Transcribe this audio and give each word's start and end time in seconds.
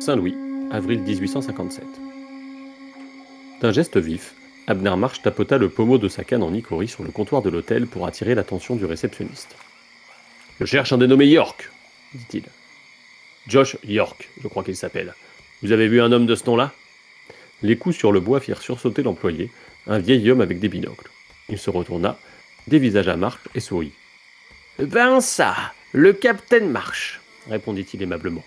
Saint-Louis, 0.00 0.36
avril 0.70 1.00
1857. 1.00 1.84
D'un 3.60 3.72
geste 3.72 3.96
vif, 3.96 4.34
Abner 4.68 4.94
Marsh 4.96 5.22
tapota 5.22 5.58
le 5.58 5.68
pommeau 5.68 5.98
de 5.98 6.08
sa 6.08 6.22
canne 6.22 6.44
en 6.44 6.54
icorie 6.54 6.86
sur 6.86 7.02
le 7.02 7.10
comptoir 7.10 7.42
de 7.42 7.50
l'hôtel 7.50 7.88
pour 7.88 8.06
attirer 8.06 8.36
l'attention 8.36 8.76
du 8.76 8.84
réceptionniste. 8.84 9.56
Je 10.60 10.66
cherche 10.66 10.92
un 10.92 10.98
dénommé 10.98 11.26
York, 11.26 11.70
dit-il. 12.14 12.44
Josh 13.48 13.76
York, 13.82 14.28
je 14.40 14.46
crois 14.46 14.62
qu'il 14.62 14.76
s'appelle. 14.76 15.14
Vous 15.62 15.72
avez 15.72 15.88
vu 15.88 16.00
un 16.00 16.12
homme 16.12 16.26
de 16.26 16.36
ce 16.36 16.46
nom-là? 16.46 16.72
Les 17.62 17.76
coups 17.76 17.96
sur 17.96 18.12
le 18.12 18.20
bois 18.20 18.38
firent 18.38 18.62
sursauter 18.62 19.02
l'employé, 19.02 19.50
un 19.88 19.98
vieil 19.98 20.30
homme 20.30 20.40
avec 20.40 20.60
des 20.60 20.68
binocles. 20.68 21.10
Il 21.48 21.58
se 21.58 21.70
retourna, 21.70 22.16
dévisagea 22.68 23.16
Marsh 23.16 23.40
et 23.56 23.60
sourit. 23.60 23.92
Ben 24.78 25.20
ça, 25.20 25.56
le 25.92 26.12
capitaine 26.12 26.70
Marsh, 26.70 27.20
répondit-il 27.48 28.00
aimablement. 28.00 28.44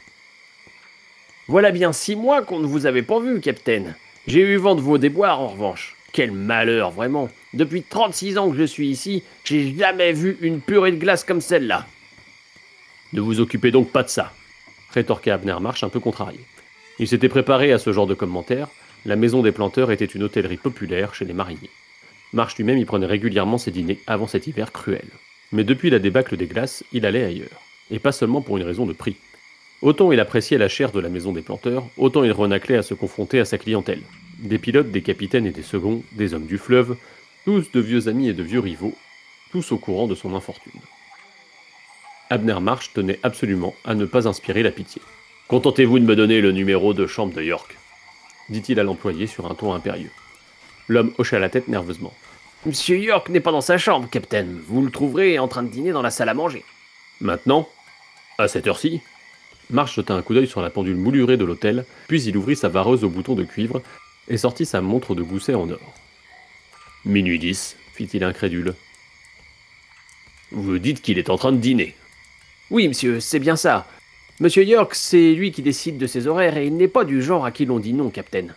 Voilà 1.52 1.72
bien 1.72 1.92
six 1.92 2.16
mois 2.16 2.44
qu'on 2.44 2.60
ne 2.60 2.66
vous 2.66 2.86
avait 2.86 3.02
pas 3.02 3.20
vu, 3.20 3.42
capitaine. 3.42 3.96
J'ai 4.26 4.40
eu 4.40 4.56
vent 4.56 4.74
de 4.74 4.80
vos 4.80 4.98
déboires, 4.98 5.42
en 5.42 5.50
revanche. 5.50 5.98
Quel 6.14 6.32
malheur, 6.32 6.92
vraiment. 6.92 7.28
Depuis 7.54 7.84
36 7.84 8.38
ans 8.38 8.50
que 8.50 8.56
je 8.56 8.64
suis 8.64 8.88
ici, 8.88 9.22
j'ai 9.44 9.76
jamais 9.76 10.14
vu 10.14 10.38
une 10.40 10.62
purée 10.62 10.94
de 10.94 10.96
glace 10.96 11.26
comme 11.26 11.42
celle-là. 11.42 11.88
Ne 13.12 13.20
vous 13.20 13.42
occupez 13.42 13.70
donc 13.70 13.92
pas 13.92 14.04
de 14.04 14.08
ça, 14.08 14.32
rétorqua 14.92 15.34
Abner 15.34 15.58
Marsh 15.60 15.84
un 15.84 15.90
peu 15.90 16.00
contrarié. 16.00 16.40
Il 17.00 17.10
s'était 17.10 17.28
préparé 17.28 17.74
à 17.74 17.80
ce 17.80 17.92
genre 17.92 18.08
de 18.08 18.14
commentaires. 18.14 18.70
La 19.06 19.18
maison 19.18 19.42
des 19.42 19.52
planteurs 19.52 19.92
était 19.92 20.06
une 20.06 20.24
hôtellerie 20.24 20.56
populaire 20.56 21.14
chez 21.14 21.26
les 21.26 21.34
mariniers. 21.34 21.70
Marsh 22.32 22.56
lui-même 22.56 22.78
y 22.78 22.86
prenait 22.86 23.08
régulièrement 23.08 23.58
ses 23.58 23.72
dîners 23.72 24.00
avant 24.08 24.28
cet 24.28 24.48
hiver 24.48 24.72
cruel. 24.72 25.10
Mais 25.52 25.66
depuis 25.66 25.90
la 25.90 26.00
débâcle 26.00 26.38
des 26.38 26.48
glaces, 26.48 26.86
il 26.94 27.06
allait 27.06 27.26
ailleurs. 27.26 27.62
Et 27.90 28.00
pas 28.00 28.14
seulement 28.14 28.42
pour 28.42 28.56
une 28.56 28.64
raison 28.64 28.86
de 28.86 28.94
prix. 28.94 29.18
Autant 29.82 30.12
il 30.12 30.20
appréciait 30.20 30.60
la 30.60 30.68
chair 30.68 30.92
de 30.92 31.00
la 31.00 31.10
maison 31.10 31.32
des 31.32 31.42
planteurs, 31.42 31.86
autant 31.98 32.24
il 32.24 32.32
renaclait 32.32 32.78
à 32.78 32.84
se 32.84 32.94
confronter 32.94 33.40
à 33.40 33.46
sa 33.46 33.58
clientèle. 33.58 34.02
Des 34.38 34.60
pilotes, 34.60 34.92
des 34.92 35.02
capitaines 35.02 35.48
et 35.48 35.52
des 35.52 35.64
seconds, 35.64 36.04
des 36.12 36.34
hommes 36.34 36.46
du 36.46 36.58
fleuve, 36.58 36.96
tous 37.46 37.72
de 37.72 37.80
vieux 37.80 38.08
amis 38.08 38.30
et 38.30 38.34
de 38.34 38.44
vieux 38.44 38.60
rivaux, 38.60 38.96
tous 39.52 39.72
au 39.72 39.78
courant 39.78 40.08
de 40.08 40.16
son 40.16 40.36
infortune. 40.36 40.80
Abner 42.30 42.60
Marsh 42.62 42.94
tenait 42.94 43.20
absolument 43.24 43.76
à 43.84 43.96
ne 43.96 44.06
pas 44.06 44.28
inspirer 44.28 44.64
la 44.64 44.72
pitié. 44.72 45.02
Contentez-vous 45.48 46.00
de 46.00 46.06
me 46.06 46.16
donner 46.16 46.42
le 46.42 46.52
numéro 46.52 46.94
de 46.94 47.08
chambre 47.08 47.34
de 47.34 47.42
York, 47.42 47.76
dit-il 48.50 48.80
à 48.80 48.84
l'employé 48.84 49.26
sur 49.28 49.50
un 49.50 49.56
ton 49.56 49.74
impérieux. 49.74 50.12
L'homme 50.88 51.14
hocha 51.18 51.40
la 51.40 51.50
tête 51.50 51.68
nerveusement. 51.68 52.14
Monsieur 52.66 52.98
York 52.98 53.30
n'est 53.30 53.40
pas 53.40 53.52
dans 53.52 53.62
sa 53.62 53.80
chambre, 53.80 54.08
capitaine. 54.10 54.62
Vous 54.68 54.84
le 54.84 54.92
trouverez 54.92 55.40
en 55.40 55.48
train 55.48 55.64
de 55.64 55.70
dîner 55.70 55.92
dans 55.92 56.04
la 56.04 56.12
salle 56.12 56.30
à 56.30 56.36
manger. 56.36 56.64
Maintenant 57.20 57.68
À 58.38 58.48
cette 58.48 58.68
heure-ci 58.68 59.02
Marsh 59.72 59.96
jeta 59.96 60.14
un 60.14 60.22
coup 60.22 60.34
d'œil 60.34 60.48
sur 60.48 60.62
la 60.62 60.70
pendule 60.70 60.96
moulurée 60.96 61.38
de 61.38 61.46
l'hôtel, 61.46 61.86
puis 62.08 62.24
il 62.24 62.38
ouvrit 62.38 62.56
sa 62.56 62.68
vareuse 62.70 63.04
au 63.04 63.10
bouton 63.10 63.36
de 63.36 63.44
cuivre 63.44 63.82
et 64.28 64.38
sortit 64.38 64.66
sa 64.66 64.82
montre 64.82 65.16
de 65.16 65.24
gousset 65.24 65.56
en 65.56 65.70
or. 65.70 65.94
Minuit 67.06 67.40
dix, 67.40 67.78
fit-il 67.94 68.24
incrédule. 68.24 68.76
Vous 70.52 70.78
dites 70.78 71.02
qu'il 71.02 71.18
est 71.18 71.30
en 71.30 71.38
train 71.38 71.52
de 71.52 71.58
dîner. 71.58 71.96
Oui, 72.70 72.88
monsieur, 72.88 73.20
c'est 73.20 73.40
bien 73.40 73.56
ça. 73.56 73.88
Monsieur 74.40 74.64
York, 74.64 74.96
c'est 74.96 75.34
lui 75.34 75.52
qui 75.52 75.62
décide 75.62 75.98
de 75.98 76.08
ses 76.08 76.28
horaires 76.28 76.58
et 76.58 76.68
il 76.68 76.76
n'est 76.76 76.88
pas 76.88 77.06
du 77.06 77.22
genre 77.22 77.46
à 77.46 77.52
qui 77.52 77.66
l'on 77.66 77.80
dit 77.80 77.94
non, 77.94 78.10
capitaine. 78.10 78.54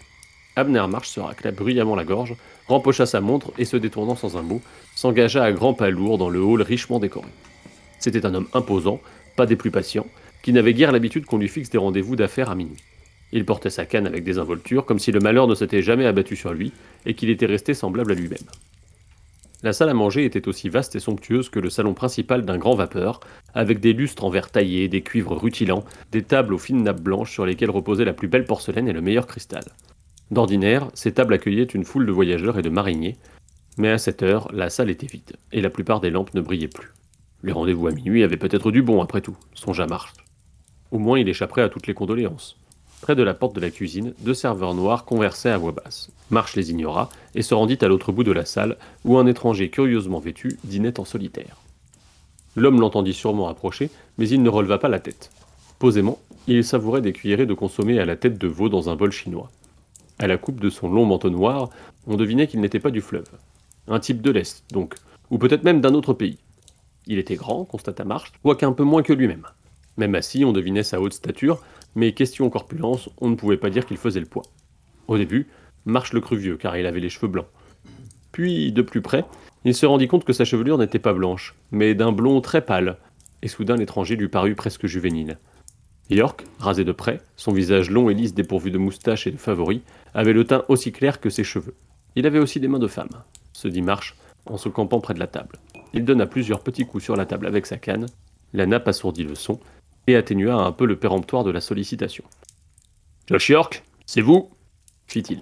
Abner 0.57 0.87
Marsh 0.89 1.09
se 1.09 1.21
racla 1.21 1.51
bruyamment 1.51 1.97
la 1.97 2.05
gorge, 2.05 2.35
rempocha 2.69 3.07
sa 3.07 3.21
montre 3.21 3.53
et 3.59 3.65
se 3.65 3.77
détournant 3.77 4.17
sans 4.17 4.37
un 4.37 4.43
mot, 4.43 4.63
s'engagea 4.95 5.43
à 5.43 5.53
grands 5.53 5.75
pas 5.75 5.91
lourds 5.91 6.19
dans 6.19 6.31
le 6.31 6.41
hall 6.41 6.63
richement 6.63 7.01
décoré. 7.01 7.29
C'était 7.99 8.25
un 8.25 8.35
homme 8.35 8.49
imposant, 8.55 9.01
pas 9.37 9.47
des 9.47 9.57
plus 9.57 9.71
patients, 9.71 10.07
qui 10.45 10.53
n'avait 10.53 10.75
guère 10.75 10.93
l'habitude 10.93 11.25
qu'on 11.25 11.39
lui 11.39 11.49
fixe 11.49 11.71
des 11.71 11.79
rendez-vous 11.79 12.17
d'affaires 12.17 12.51
à 12.51 12.55
minuit. 12.55 12.77
Il 13.33 13.47
portait 13.47 13.71
sa 13.71 13.87
canne 13.87 14.07
avec 14.07 14.25
des 14.25 14.39
involtures, 14.39 14.85
comme 14.85 14.99
si 14.99 15.11
le 15.11 15.19
malheur 15.19 15.49
ne 15.49 15.55
s'était 15.55 15.81
jamais 15.81 16.05
abattu 16.05 16.37
sur 16.37 16.53
lui, 16.53 16.71
et 17.07 17.15
qu'il 17.15 17.31
était 17.31 17.47
resté 17.47 17.73
semblable 17.73 18.13
à 18.13 18.15
lui-même. 18.15 18.47
La 19.63 19.73
salle 19.73 19.89
à 19.89 19.95
manger 19.95 20.27
était 20.27 20.47
aussi 20.47 20.69
vaste 20.69 20.97
et 20.97 21.01
somptueuse 21.01 21.49
que 21.49 21.61
le 21.61 21.71
salon 21.71 21.95
principal 21.95 22.45
d'un 22.45 22.59
grand 22.59 22.75
vapeur, 22.75 23.21
avec 23.55 23.81
des 23.81 23.95
lustres 23.95 24.23
en 24.23 24.29
verre 24.29 24.51
taillé, 24.51 24.87
des 24.87 25.01
cuivres 25.01 25.35
rutilants, 25.35 25.87
des 26.13 26.23
tables 26.23 26.53
aux 26.53 26.59
fines 26.59 26.83
nappes 26.83 27.01
blanches 27.01 27.33
sur 27.33 27.47
lesquelles 27.47 27.71
reposait 27.71 28.05
la 28.05 28.13
plus 28.13 28.29
belle 28.29 28.45
porcelaine 28.45 28.87
et 28.87 28.93
le 28.93 29.01
meilleur 29.01 29.27
cristal. 29.27 29.65
D'ordinaire, 30.31 30.91
ces 30.93 31.13
tables 31.13 31.33
accueillaient 31.33 31.63
une 31.63 31.87
foule 31.87 32.05
de 32.05 32.13
voyageurs 32.13 32.59
et 32.59 32.63
de 32.63 32.69
mariniers, 32.69 33.17
mais 33.79 33.89
à 33.89 33.97
cette 33.97 34.23
heure, 34.23 34.51
la 34.53 34.69
salle 34.69 34.91
était 34.91 35.07
vide, 35.07 35.37
et 35.53 35.63
la 35.63 35.71
plupart 35.71 36.01
des 36.01 36.11
lampes 36.11 36.35
ne 36.35 36.43
brillaient 36.43 36.69
plus. 36.69 36.93
Les 37.43 37.53
rendez-vous 37.53 37.87
à 37.87 37.93
minuit 37.93 38.23
avaient 38.23 38.37
peut-être 38.37 38.71
du 38.71 38.83
bon, 38.83 39.01
après 39.01 39.23
tout, 39.23 39.39
songea 39.55 39.87
Marsh. 39.87 40.13
Au 40.95 40.99
moins 41.01 41.19
il 41.19 41.29
échapperait 41.29 41.63
à 41.63 41.69
toutes 41.69 41.89
les 41.89 41.93
condoléances. 41.93 42.57
Près 43.01 43.17
de 43.17 43.25
la 43.25 43.35
porte 43.35 43.57
de 43.57 43.61
la 43.61 43.73
cuisine, 43.73 44.15
deux 44.21 44.33
serveurs 44.33 44.75
noirs 44.75 45.05
conversaient 45.05 45.51
à 45.51 45.59
voix 45.59 45.73
basse. 45.73 46.13
Marche 46.31 46.55
les 46.55 46.71
ignora 46.71 47.09
et 47.35 47.43
se 47.43 47.53
rendit 47.53 47.79
à 47.81 47.89
l'autre 47.89 48.13
bout 48.13 48.23
de 48.23 48.31
la 48.31 48.45
salle, 48.45 48.77
où 49.05 49.19
un 49.19 49.27
étranger 49.27 49.71
curieusement 49.71 50.21
vêtu 50.21 50.57
dînait 50.63 51.01
en 51.01 51.05
solitaire. 51.05 51.57
L'homme 52.55 52.79
l'entendit 52.79 53.13
sûrement 53.13 53.49
approcher, 53.49 53.91
mais 54.19 54.29
il 54.29 54.41
ne 54.41 54.49
releva 54.49 54.79
pas 54.79 54.89
la 54.89 55.01
tête. 55.01 55.33
Posément, 55.81 56.21
il 56.47 56.63
savourait 56.63 57.03
des 57.03 57.13
cuillerées 57.13 57.47
de 57.47 57.55
consommé 57.55 57.99
à 57.99 58.05
la 58.05 58.15
tête 58.15 58.39
de 58.39 58.47
veau 58.47 58.69
dans 58.69 58.89
un 58.89 58.95
bol 58.95 59.11
chinois. 59.11 59.51
À 60.21 60.29
la 60.29 60.37
coupe 60.37 60.61
de 60.61 60.71
son 60.71 60.89
long 60.89 61.07
manteau 61.07 61.29
noir, 61.29 61.71
on 62.07 62.15
devinait 62.15 62.47
qu'il 62.47 62.61
n'était 62.61 62.79
pas 62.79 62.93
du 62.93 63.01
fleuve. 63.01 63.29
Un 63.89 63.99
type 63.99 64.23
de 64.23 64.31
l'Est, 64.31 64.63
donc, 64.71 64.95
ou 65.33 65.39
peut-être 65.39 65.65
même 65.65 65.81
d'un 65.81 65.95
autre 65.95 66.13
pays. 66.13 66.39
Il 67.09 67.19
était 67.19 67.35
grand, 67.35 67.65
constata 67.65 68.05
Marche, 68.05 68.33
quoique 68.45 68.65
un 68.65 68.73
peu 68.73 68.85
moins 68.85 69.03
que 69.03 69.13
lui-même. 69.13 69.45
Même 69.97 70.15
assis, 70.15 70.45
on 70.45 70.53
devinait 70.53 70.83
sa 70.83 71.01
haute 71.01 71.13
stature, 71.13 71.63
mais 71.95 72.13
question 72.13 72.51
corpulence, 72.51 73.09
on 73.21 73.29
ne 73.29 73.37
pouvait 73.37 73.57
pas 73.57 73.71
dire 73.71 73.87
qu'il 73.87 73.97
faisait 73.97 74.21
le 74.21 74.27
poids. 74.27 74.45
Au 75.09 75.17
début, 75.19 75.49
Marche 75.87 76.13
le 76.13 76.21
crut 76.21 76.39
vieux, 76.39 76.57
car 76.57 76.77
il 76.77 76.87
avait 76.87 77.01
les 77.01 77.11
cheveux 77.11 77.29
blancs. 77.29 77.47
Puis, 78.33 78.73
de 78.73 78.83
plus 78.83 79.03
près, 79.03 79.25
il 79.65 79.75
se 79.75 79.87
rendit 79.87 80.09
compte 80.09 80.25
que 80.25 80.33
sa 80.33 80.45
chevelure 80.45 80.79
n'était 80.79 80.99
pas 80.99 81.13
blanche, 81.13 81.55
mais 81.71 81.95
d'un 81.95 82.13
blond 82.13 82.41
très 82.41 82.65
pâle, 82.65 82.97
et 83.43 83.49
soudain 83.49 83.77
l'étranger 83.77 84.17
lui 84.17 84.29
parut 84.29 84.55
presque 84.55 84.87
juvénile. 84.87 85.39
York, 86.11 86.45
rasé 86.59 86.85
de 86.85 86.93
près, 86.93 87.21
son 87.37 87.53
visage 87.53 87.91
long 87.91 88.11
et 88.11 88.15
lisse 88.15 88.35
dépourvu 88.35 88.71
de 88.71 88.79
moustache 88.79 89.27
et 89.27 89.31
de 89.31 89.37
favoris, 89.37 89.81
avait 90.13 90.33
le 90.33 90.45
teint 90.45 90.65
aussi 90.69 90.93
clair 90.93 91.21
que 91.21 91.31
ses 91.31 91.45
cheveux. 91.45 91.75
Il 92.17 92.27
avait 92.27 92.39
aussi 92.39 92.61
des 92.61 92.69
mains 92.69 92.79
de 92.79 92.89
femme, 92.89 93.23
se 93.53 93.69
dit 93.69 93.83
Marche 93.83 94.17
en 94.47 94.59
se 94.59 94.69
campant 94.69 95.01
près 95.01 95.15
de 95.15 95.19
la 95.19 95.27
table. 95.27 95.59
Il 95.95 96.05
donna 96.05 96.27
plusieurs 96.27 96.61
petits 96.61 96.85
coups 96.85 97.05
sur 97.05 97.17
la 97.17 97.25
table 97.25 97.47
avec 97.47 97.67
sa 97.67 97.79
canne, 97.79 98.07
la 98.53 98.67
nappe 98.67 98.89
assourdit 98.89 99.25
le 99.25 99.35
son, 99.35 99.59
et 100.07 100.17
atténua 100.17 100.55
un 100.55 100.73
peu 100.73 100.87
le 100.87 100.97
péremptoire 100.97 101.45
de 101.45 101.51
la 101.51 101.61
sollicitation. 101.61 102.25
Josh 103.27 103.49
York, 103.49 103.85
c'est 104.07 104.21
vous? 104.21 104.51
fit-il. 105.07 105.41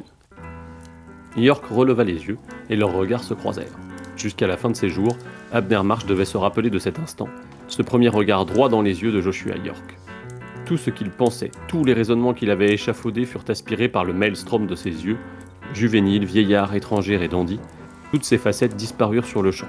York 1.36 1.64
releva 1.66 2.04
les 2.04 2.26
yeux, 2.26 2.38
et 2.68 2.76
leurs 2.76 2.92
regards 2.92 3.24
se 3.24 3.34
croisèrent. 3.34 3.78
Jusqu'à 4.16 4.46
la 4.46 4.56
fin 4.56 4.70
de 4.70 4.76
ses 4.76 4.88
jours, 4.88 5.16
Abner 5.52 5.82
Marsh 5.82 6.06
devait 6.06 6.24
se 6.24 6.36
rappeler 6.36 6.70
de 6.70 6.78
cet 6.78 6.98
instant, 6.98 7.28
ce 7.68 7.82
premier 7.82 8.08
regard 8.08 8.44
droit 8.44 8.68
dans 8.68 8.82
les 8.82 9.02
yeux 9.02 9.12
de 9.12 9.20
Joshua 9.20 9.56
York. 9.56 9.96
Tout 10.66 10.76
ce 10.76 10.90
qu'il 10.90 11.10
pensait, 11.10 11.50
tous 11.68 11.84
les 11.84 11.94
raisonnements 11.94 12.34
qu'il 12.34 12.50
avait 12.50 12.72
échafaudés 12.72 13.24
furent 13.24 13.44
aspirés 13.48 13.88
par 13.88 14.04
le 14.04 14.12
maelstrom 14.12 14.66
de 14.66 14.74
ses 14.74 14.90
yeux, 14.90 15.16
juvénile, 15.72 16.24
vieillard, 16.24 16.74
étranger 16.74 17.22
et 17.22 17.28
dandy, 17.28 17.58
toutes 18.10 18.24
ces 18.24 18.38
facettes 18.38 18.76
disparurent 18.76 19.24
sur 19.24 19.42
le 19.42 19.50
champ. 19.50 19.68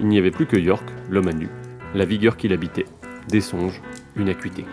Il 0.00 0.08
n'y 0.08 0.18
avait 0.18 0.30
plus 0.30 0.46
que 0.46 0.56
York, 0.56 0.88
l'homme 1.10 1.28
à 1.28 1.32
nu, 1.32 1.48
la 1.94 2.06
vigueur 2.06 2.36
qui 2.36 2.48
l'habitait, 2.48 2.86
des 3.28 3.40
songes, 3.40 3.80
une 4.16 4.28
acuité. 4.28 4.64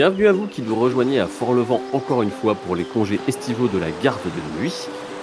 Bienvenue 0.00 0.28
à 0.28 0.32
vous 0.32 0.46
qui 0.46 0.62
nous 0.62 0.76
rejoignez 0.76 1.20
à 1.20 1.26
Fort-le-Vent 1.26 1.82
encore 1.92 2.22
une 2.22 2.30
fois 2.30 2.54
pour 2.54 2.74
les 2.74 2.84
congés 2.84 3.20
estivaux 3.28 3.68
de 3.68 3.76
la 3.76 3.88
garde 4.02 4.18
de 4.24 4.58
nuit. 4.58 4.72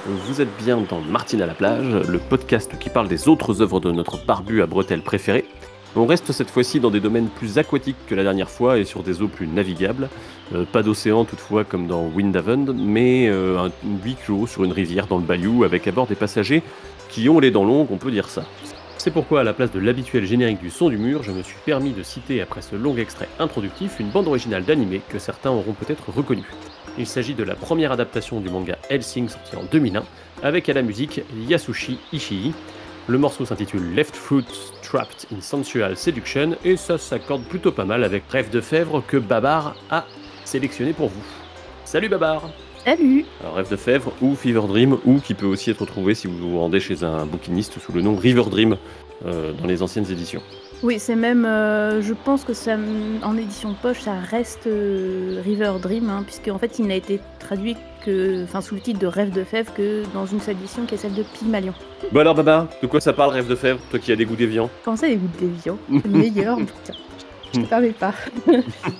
Vous 0.06 0.40
êtes 0.40 0.56
bien 0.64 0.78
dans 0.88 1.02
Martine 1.02 1.42
à 1.42 1.48
la 1.48 1.56
plage, 1.56 1.88
le 2.08 2.20
podcast 2.20 2.78
qui 2.80 2.92
parle 2.92 3.08
des 3.08 3.28
autres 3.28 3.64
œuvres 3.64 3.80
de 3.80 3.92
notre 3.92 4.24
barbu 4.24 4.62
à 4.62 4.68
bretelles 4.68 5.02
préféré. 5.02 5.46
On 5.96 6.06
reste 6.06 6.32
cette 6.32 6.52
fois-ci 6.52 6.80
dans 6.80 6.92
des 6.92 7.00
domaines 7.00 7.30
plus 7.30 7.58
aquatiques 7.58 7.98
que 8.06 8.14
la 8.14 8.22
dernière 8.22 8.52
fois 8.52 8.78
et 8.78 8.86
sur 8.86 9.02
des 9.02 9.24
eaux 9.24 9.28
plus 9.28 9.48
navigables. 9.48 10.10
Euh, 10.54 10.64
pas 10.72 10.84
d'océan 10.84 11.26
toutefois 11.26 11.64
comme 11.64 11.88
dans 11.88 12.12
Windhaven, 12.16 12.72
mais 12.74 13.30
euh, 13.30 13.58
un 13.58 13.72
huis 14.04 14.16
clos 14.24 14.46
sur 14.46 14.64
une 14.64 14.74
rivière 14.74 15.08
dans 15.08 15.18
le 15.18 15.24
bayou 15.24 15.64
avec 15.64 15.88
à 15.88 15.92
bord 15.92 16.06
des 16.06 16.14
passagers 16.14 16.62
qui 17.10 17.30
ont 17.30 17.40
les 17.40 17.50
dents 17.50 17.66
longues, 17.66 17.88
on 17.90 17.98
peut 17.98 18.12
dire 18.12 18.30
ça. 18.30 18.44
C'est 19.07 19.13
pourquoi, 19.13 19.39
à 19.39 19.44
la 19.45 19.54
place 19.54 19.71
de 19.71 19.80
l'habituel 19.80 20.25
générique 20.25 20.59
du 20.59 20.69
son 20.69 20.89
du 20.89 20.98
mur, 20.98 21.24
je 21.24 21.31
me 21.31 21.42
suis 21.42 21.56
permis 21.65 21.94
de 21.94 22.04
citer, 22.04 22.42
après 22.42 22.62
ce 22.62 22.75
long 22.75 22.98
extrait 22.98 23.30
introductif, 23.39 24.01
une 24.01 24.09
bande 24.09 24.27
originale 24.27 24.65
d'animé 24.65 25.00
que 25.07 25.18
certains 25.18 25.50
auront 25.50 25.71
peut-être 25.71 26.09
reconnue. 26.09 26.51
Il 26.98 27.07
s'agit 27.07 27.33
de 27.33 27.45
la 27.45 27.56
première 27.56 27.94
adaptation 27.94 28.42
du 28.42 28.50
manga 28.50 28.77
Helsing 28.89 29.30
sorti 29.30 29.56
en 29.56 29.63
2001, 29.71 30.04
avec 30.44 30.68
à 30.68 30.74
la 30.74 30.81
musique 30.81 31.21
Yasushi 31.48 32.00
Ishii. 32.12 32.54
Le 33.07 33.18
morceau 33.18 33.45
s'intitule 33.45 33.95
Left 33.95 34.13
Foot 34.13 34.74
Trapped 34.83 35.25
in 35.33 35.39
Sensual 35.39 35.95
Seduction, 35.95 36.57
et 36.65 36.75
ça 36.75 36.98
s'accorde 36.98 37.44
plutôt 37.44 37.71
pas 37.71 37.86
mal 37.86 38.04
avec 38.04 38.24
Rêve 38.30 38.50
de 38.50 38.59
Fèvre 38.59 39.01
que 39.07 39.15
Babar 39.15 39.77
a 39.89 40.04
sélectionné 40.44 40.92
pour 40.92 41.07
vous. 41.07 41.24
Salut 41.86 42.09
Babar 42.09 42.50
Salut. 42.88 43.25
Alors, 43.42 43.56
Rêve 43.56 43.69
de 43.69 43.75
Fèvre 43.75 44.13
ou 44.22 44.34
Fever 44.34 44.62
Dream, 44.66 44.98
ou 45.04 45.19
qui 45.19 45.34
peut 45.34 45.45
aussi 45.45 45.69
être 45.72 45.86
trouvé 45.86 46.16
si 46.16 46.28
vous 46.28 46.38
vous 46.38 46.57
rendez 46.57 46.80
chez 46.80 47.04
un 47.04 47.25
bouquiniste 47.25 47.80
sous 47.80 47.92
le 47.92 48.01
nom 48.01 48.16
River 48.16 48.45
Dream 48.50 48.78
euh, 49.25 49.51
dans 49.51 49.68
les 49.68 49.84
anciennes 49.84 50.10
éditions. 50.10 50.42
Oui, 50.84 50.98
c'est 50.98 51.18
même, 51.18 51.44
euh, 51.44 52.01
je 52.01 52.13
pense 52.13 52.45
que 52.45 52.54
ça, 52.54 52.78
en 53.24 53.36
édition 53.36 53.74
poche, 53.74 54.00
ça 54.00 54.13
reste 54.13 54.68
euh, 54.68 55.42
River 55.44 55.74
Dream, 55.81 56.10
hein, 56.10 56.24
puisque 56.25 56.48
en 56.48 56.57
fait, 56.57 56.80
il 56.80 56.88
n'a 56.88 56.95
été 56.95 57.19
traduit 57.39 57.75
que, 58.06 58.45
enfin, 58.45 58.62
sous 58.62 58.75
le 58.75 58.80
titre 58.80 59.00
de 59.00 59.07
Rêve 59.07 59.31
de 59.31 59.44
Fèvre 59.44 59.74
que 59.74 60.04
dans 60.13 60.25
une 60.25 60.40
seule 60.40 60.56
édition 60.56 60.86
qui 60.86 60.95
est 60.95 60.98
celle 60.98 61.13
de 61.13 61.24
Pygmalion. 61.24 61.74
Bon 62.13 62.22
alors 62.22 62.36
Babar, 62.36 62.68
de 62.81 62.88
quoi 62.88 63.01
ça 63.01 63.12
parle 63.12 63.31
Rêve 63.33 63.50
de 63.50 63.56
Fèvre, 63.56 63.81
toi 63.90 64.00
qui 64.00 64.13
as 64.13 64.16
des 64.16 64.24
goûts 64.24 64.38
déviants. 64.38 64.69
Comment 64.86 64.95
ça, 64.95 65.07
les 65.07 65.18
goûts 65.18 65.28
déviants? 65.38 65.78
Le 65.90 66.10
meilleur 66.10 66.57
Tiens, 66.86 66.95
je 67.57 67.65
te 67.65 67.69
permets 67.69 67.92
pas. 67.92 68.13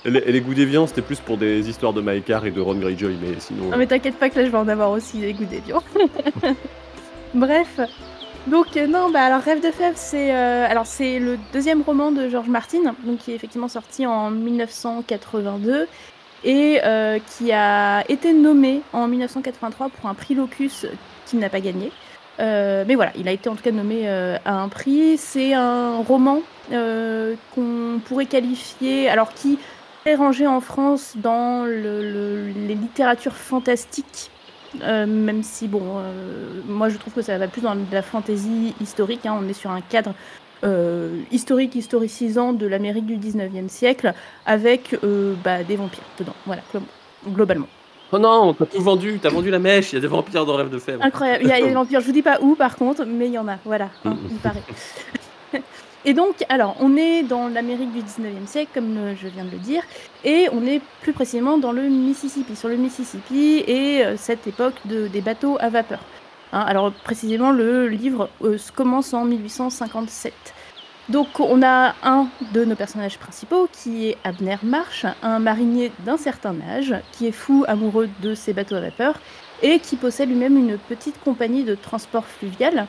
Et 0.04 0.10
les, 0.10 0.20
et 0.20 0.32
les 0.32 0.40
goûts 0.40 0.54
déviants, 0.54 0.86
c'était 0.86 1.02
plus 1.02 1.20
pour 1.20 1.36
des 1.36 1.68
histoires 1.68 1.92
de 1.92 2.00
Maekar 2.00 2.46
et 2.46 2.50
de 2.50 2.60
Ron 2.60 2.76
Greyjoy, 2.76 3.16
mais 3.20 3.38
sinon... 3.38 3.70
Non 3.70 3.76
mais 3.76 3.86
t'inquiète 3.86 4.16
pas 4.16 4.30
que 4.30 4.38
là 4.38 4.44
je 4.44 4.50
vais 4.50 4.58
en 4.58 4.68
avoir 4.68 4.90
aussi 4.90 5.18
des 5.18 5.32
goûts 5.32 5.44
déviants. 5.44 5.82
Bref. 7.34 7.80
Donc 8.46 8.76
euh, 8.76 8.86
non, 8.86 9.10
bah 9.10 9.22
alors 9.22 9.42
Rêve 9.42 9.60
de 9.60 9.68
c'est 9.94 10.34
euh, 10.34 10.66
alors 10.68 10.86
c'est 10.86 11.18
le 11.18 11.38
deuxième 11.52 11.82
roman 11.82 12.12
de 12.12 12.28
George 12.28 12.48
Martin, 12.48 12.94
donc 13.04 13.18
qui 13.18 13.32
est 13.32 13.34
effectivement 13.34 13.68
sorti 13.68 14.06
en 14.06 14.30
1982 14.30 15.86
et 16.44 16.80
euh, 16.84 17.18
qui 17.18 17.52
a 17.52 18.04
été 18.10 18.32
nommé 18.32 18.80
en 18.92 19.06
1983 19.08 19.90
pour 19.90 20.08
un 20.08 20.14
prix 20.14 20.34
Locus 20.34 20.86
qu'il 21.26 21.40
n'a 21.40 21.50
pas 21.50 21.60
gagné. 21.60 21.92
Euh, 22.40 22.84
mais 22.86 22.94
voilà, 22.94 23.12
il 23.16 23.26
a 23.28 23.32
été 23.32 23.48
en 23.48 23.56
tout 23.56 23.62
cas 23.62 23.72
nommé 23.72 24.02
euh, 24.08 24.36
à 24.44 24.54
un 24.54 24.68
prix. 24.68 25.16
C'est 25.18 25.54
un 25.54 25.96
roman 26.02 26.40
euh, 26.72 27.34
qu'on 27.54 28.00
pourrait 28.04 28.26
qualifier, 28.26 29.08
alors 29.08 29.32
qui 29.34 29.58
est 30.06 30.14
rangé 30.14 30.46
en 30.46 30.60
France 30.60 31.14
dans 31.16 31.64
le- 31.66 32.02
le- 32.02 32.46
les 32.52 32.74
littératures 32.74 33.34
fantastiques, 33.36 34.30
même 34.82 35.42
si 35.42 35.66
bon, 35.68 36.02
moi 36.66 36.88
je 36.88 36.96
trouve 36.98 37.12
que 37.14 37.22
ça 37.22 37.36
va 37.38 37.48
plus 37.48 37.62
dans 37.62 37.76
la 37.90 38.02
fantaisie 38.02 38.74
historique. 38.80 39.26
hein. 39.26 39.36
on 39.42 39.48
est 39.48 39.52
sur 39.54 39.70
un 39.70 39.80
cadre 39.80 40.14
historique, 41.30 41.74
historicisant 41.74 42.52
de 42.52 42.66
l'Amérique 42.66 43.06
du 43.06 43.16
19e 43.16 43.68
siècle, 43.68 44.14
avec 44.46 44.96
bah, 45.44 45.64
des 45.64 45.76
vampires 45.76 46.04
dedans. 46.18 46.36
Voilà, 46.46 46.62
glo- 46.72 46.82
globalement. 47.26 47.68
Oh 48.10 48.18
non, 48.18 48.54
t'as 48.54 48.64
tout 48.66 48.80
vendu, 48.80 49.18
t'as 49.20 49.28
vendu 49.28 49.50
la 49.50 49.58
mèche, 49.58 49.92
il 49.92 49.96
y 49.96 49.98
a 49.98 50.00
des 50.00 50.06
vampires 50.06 50.46
dans 50.46 50.56
Rêve 50.56 50.70
de 50.70 50.78
Fèvre. 50.78 51.02
Incroyable. 51.04 51.40
Il 51.44 51.48
y, 51.48 51.52
a 51.52 51.60
des 51.60 51.72
vampires. 51.74 52.00
Je 52.00 52.06
vous 52.06 52.12
dis 52.12 52.22
pas 52.22 52.38
où 52.40 52.54
par 52.54 52.76
contre, 52.76 53.04
mais 53.04 53.26
il 53.26 53.32
y 53.32 53.38
en 53.38 53.48
a. 53.48 53.56
Voilà, 53.64 53.90
hein, 54.04 54.10
Mhm. 54.10 54.28
il 54.30 54.36
paraît. 54.38 54.62
Et 56.04 56.14
donc, 56.14 56.44
alors, 56.48 56.76
on 56.80 56.96
est 56.96 57.22
dans 57.22 57.48
l'Amérique 57.48 57.92
du 57.92 58.00
19e 58.00 58.46
siècle, 58.46 58.70
comme 58.72 59.14
je 59.20 59.28
viens 59.28 59.44
de 59.44 59.50
le 59.50 59.58
dire, 59.58 59.82
et 60.24 60.48
on 60.52 60.64
est 60.64 60.80
plus 61.02 61.12
précisément 61.12 61.58
dans 61.58 61.72
le 61.72 61.82
Mississippi, 61.82 62.54
sur 62.56 62.68
le 62.68 62.76
Mississippi, 62.76 63.64
et 63.66 64.04
euh, 64.04 64.16
cette 64.16 64.46
époque 64.46 64.74
de, 64.84 65.08
des 65.08 65.20
bateaux 65.20 65.58
à 65.60 65.68
vapeur. 65.68 65.98
Hein, 66.52 66.60
alors, 66.60 66.92
précisément, 66.92 67.50
le 67.50 67.88
livre 67.88 68.30
euh, 68.42 68.56
commence 68.74 69.12
en 69.12 69.24
1857. 69.24 70.32
Donc, 71.08 71.40
on 71.40 71.62
a 71.62 71.94
un 72.02 72.28
de 72.52 72.64
nos 72.66 72.74
personnages 72.74 73.18
principaux 73.18 73.68
qui 73.72 74.08
est 74.08 74.18
Abner 74.24 74.58
Marsh, 74.62 75.06
un 75.22 75.38
marinier 75.38 75.90
d'un 76.04 76.18
certain 76.18 76.54
âge, 76.60 76.94
qui 77.12 77.26
est 77.26 77.32
fou 77.32 77.64
amoureux 77.66 78.10
de 78.20 78.34
ces 78.34 78.52
bateaux 78.52 78.74
à 78.74 78.80
vapeur, 78.80 79.18
et 79.62 79.78
qui 79.78 79.96
possède 79.96 80.28
lui-même 80.28 80.58
une 80.58 80.76
petite 80.76 81.18
compagnie 81.22 81.64
de 81.64 81.74
transport 81.74 82.26
fluvial. 82.26 82.86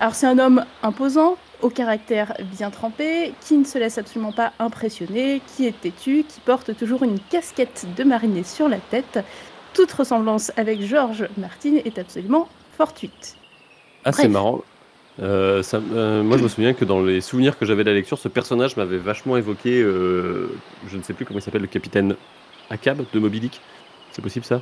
Alors 0.00 0.14
c'est 0.14 0.26
un 0.26 0.38
homme 0.38 0.64
imposant, 0.82 1.36
au 1.60 1.68
caractère 1.68 2.34
bien 2.56 2.70
trempé, 2.70 3.34
qui 3.40 3.56
ne 3.56 3.64
se 3.64 3.76
laisse 3.78 3.98
absolument 3.98 4.32
pas 4.32 4.52
impressionner, 4.58 5.42
qui 5.54 5.66
est 5.66 5.78
têtu, 5.78 6.24
qui 6.26 6.40
porte 6.40 6.76
toujours 6.76 7.02
une 7.02 7.18
casquette 7.18 7.86
de 7.96 8.04
marinier 8.04 8.44
sur 8.44 8.68
la 8.68 8.78
tête. 8.78 9.18
Toute 9.74 9.92
ressemblance 9.92 10.52
avec 10.56 10.80
George 10.80 11.28
Martin 11.36 11.76
est 11.84 11.98
absolument 11.98 12.48
fortuite. 12.76 13.36
Ah, 14.04 14.12
c'est 14.12 14.28
marrant. 14.28 14.62
Euh, 15.20 15.62
ça- 15.62 15.80
euh, 15.92 16.22
moi, 16.22 16.36
je 16.38 16.42
me 16.44 16.48
souviens 16.48 16.74
que 16.74 16.84
dans 16.84 17.02
les 17.02 17.20
souvenirs 17.20 17.58
que 17.58 17.66
j'avais 17.66 17.82
de 17.84 17.90
la 17.90 17.94
lecture, 17.94 18.18
ce 18.18 18.28
personnage 18.28 18.76
m'avait 18.76 18.98
vachement 18.98 19.36
évoqué, 19.36 19.80
euh, 19.82 20.48
je 20.86 20.96
ne 20.96 21.02
sais 21.02 21.12
plus 21.12 21.24
comment 21.24 21.38
il 21.38 21.42
s'appelle, 21.42 21.62
le 21.62 21.66
capitaine 21.68 22.14
Akab 22.70 23.02
de 23.12 23.18
Moby 23.18 23.40
Dick. 23.40 23.60
C'est 24.12 24.22
possible 24.22 24.44
ça? 24.44 24.60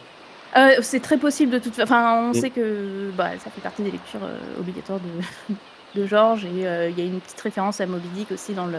C'est 0.80 1.00
très 1.00 1.18
possible 1.18 1.52
de 1.52 1.58
toute 1.58 1.74
façon. 1.74 1.92
Enfin, 1.92 2.14
on 2.22 2.30
Mm. 2.30 2.34
sait 2.34 2.50
que 2.50 3.10
bah, 3.14 3.32
ça 3.38 3.50
fait 3.50 3.60
partie 3.60 3.82
des 3.82 3.90
lectures 3.90 4.20
obligatoires 4.58 5.00
de, 5.00 5.54
de 6.00 6.06
George 6.06 6.46
et 6.46 6.48
il 6.48 6.98
y 6.98 7.02
a 7.02 7.04
une 7.04 7.20
petite 7.20 7.40
référence 7.40 7.80
à 7.82 7.86
Moby 7.86 8.08
Dick 8.14 8.30
aussi 8.32 8.54
dans 8.54 8.66
le 8.66 8.78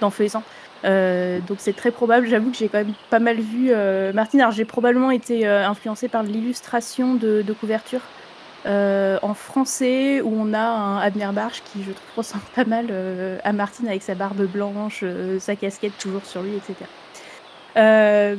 dans 0.00 0.10
Feuillant. 0.10 0.44
Euh, 0.84 1.40
donc 1.40 1.56
c'est 1.60 1.72
très 1.74 1.90
probable. 1.90 2.28
J'avoue 2.28 2.52
que 2.52 2.56
j'ai 2.56 2.68
quand 2.68 2.78
même 2.78 2.94
pas 3.10 3.18
mal 3.18 3.40
vu 3.40 3.72
Martine. 4.14 4.40
Alors 4.40 4.52
j'ai 4.52 4.64
probablement 4.64 5.10
été 5.10 5.44
influencée 5.44 6.08
par 6.08 6.22
l'illustration 6.22 7.16
de, 7.16 7.42
de 7.42 7.52
couverture 7.52 8.00
euh, 8.66 9.18
en 9.22 9.34
français 9.34 10.20
où 10.20 10.34
on 10.36 10.52
a 10.52 10.60
un 10.60 10.98
Abner 10.98 11.30
Barge 11.32 11.62
qui 11.64 11.84
je 11.84 11.92
trouve 11.92 12.16
ressemble 12.16 12.44
pas 12.54 12.64
mal 12.64 12.86
euh, 12.90 13.38
à 13.44 13.52
Martine 13.52 13.88
avec 13.88 14.02
sa 14.02 14.14
barbe 14.14 14.42
blanche, 14.46 15.00
euh, 15.02 15.38
sa 15.38 15.54
casquette 15.54 15.96
toujours 15.98 16.24
sur 16.24 16.42
lui, 16.42 16.52
etc. 16.56 18.36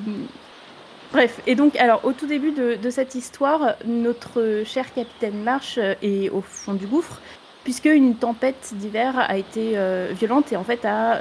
Bref, 1.11 1.41
et 1.47 1.55
donc, 1.55 1.75
alors, 1.77 2.05
au 2.05 2.11
tout 2.11 2.27
début 2.27 2.51
de, 2.51 2.89
cette 2.91 3.15
histoire, 3.15 3.73
notre 3.83 4.61
cher 4.63 4.93
capitaine 4.93 5.41
Marsh 5.41 5.79
est 6.03 6.29
au 6.29 6.41
fond 6.41 6.75
du 6.75 6.85
gouffre, 6.85 7.19
puisque 7.63 7.85
une 7.85 8.13
tempête 8.13 8.73
d'hiver 8.75 9.15
a 9.17 9.35
été 9.35 9.75
violente 10.11 10.51
et 10.53 10.55
en 10.55 10.63
fait 10.63 10.85
a 10.85 11.19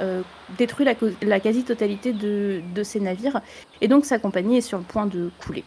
détruit 0.59 0.85
la, 1.23 1.39
quasi-totalité 1.39 2.13
de 2.13 2.83
ses 2.83 2.99
navires, 2.99 3.41
et 3.81 3.87
donc 3.87 4.05
sa 4.05 4.19
compagnie 4.19 4.57
est 4.57 4.61
sur 4.61 4.77
le 4.77 4.83
point 4.83 5.07
de 5.07 5.31
couler. 5.43 5.63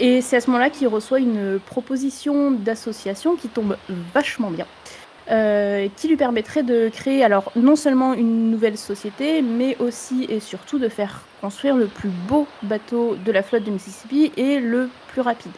Et 0.00 0.20
c'est 0.20 0.36
à 0.36 0.40
ce 0.40 0.48
moment-là 0.48 0.70
qu'il 0.70 0.88
reçoit 0.88 1.20
une 1.20 1.60
proposition 1.60 2.50
d'association 2.50 3.36
qui 3.36 3.48
tombe 3.48 3.76
vachement 4.12 4.50
bien. 4.50 4.66
euh, 5.30 5.88
qui 5.96 6.08
lui 6.08 6.16
permettrait 6.16 6.62
de 6.62 6.88
créer 6.88 7.24
alors 7.24 7.50
non 7.56 7.76
seulement 7.76 8.14
une 8.14 8.50
nouvelle 8.50 8.76
société, 8.76 9.42
mais 9.42 9.76
aussi 9.78 10.26
et 10.28 10.40
surtout 10.40 10.78
de 10.78 10.88
faire 10.88 11.22
construire 11.40 11.76
le 11.76 11.86
plus 11.86 12.10
beau 12.28 12.46
bateau 12.62 13.16
de 13.24 13.32
la 13.32 13.42
flotte 13.42 13.64
du 13.64 13.70
Mississippi 13.70 14.32
et 14.36 14.60
le 14.60 14.90
plus 15.08 15.20
rapide. 15.20 15.52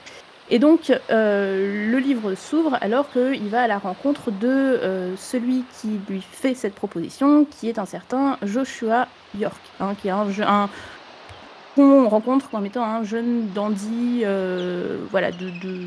Et 0.48 0.60
donc 0.60 0.92
euh, 1.10 1.90
le 1.90 1.98
livre 1.98 2.34
s'ouvre 2.36 2.78
alors 2.80 3.10
qu'il 3.10 3.48
va 3.48 3.62
à 3.62 3.66
la 3.66 3.78
rencontre 3.78 4.30
de 4.30 4.46
euh, 4.46 5.16
celui 5.16 5.64
qui 5.80 5.98
lui 6.08 6.22
fait 6.30 6.54
cette 6.54 6.74
proposition, 6.74 7.44
qui 7.44 7.68
est 7.68 7.80
un 7.80 7.86
certain 7.86 8.38
Joshua 8.42 9.08
York, 9.36 9.60
hein, 9.80 9.94
qui 10.00 10.06
est 10.06 10.12
un, 10.12 10.68
qu'on 11.76 12.08
rencontre 12.08 12.50
comme 12.50 12.66
étant 12.66 12.82
un 12.84 13.04
jeune 13.04 13.48
dandy, 13.54 14.22
euh, 14.24 14.96
voilà, 15.12 15.30
de, 15.30 15.50
de 15.62 15.82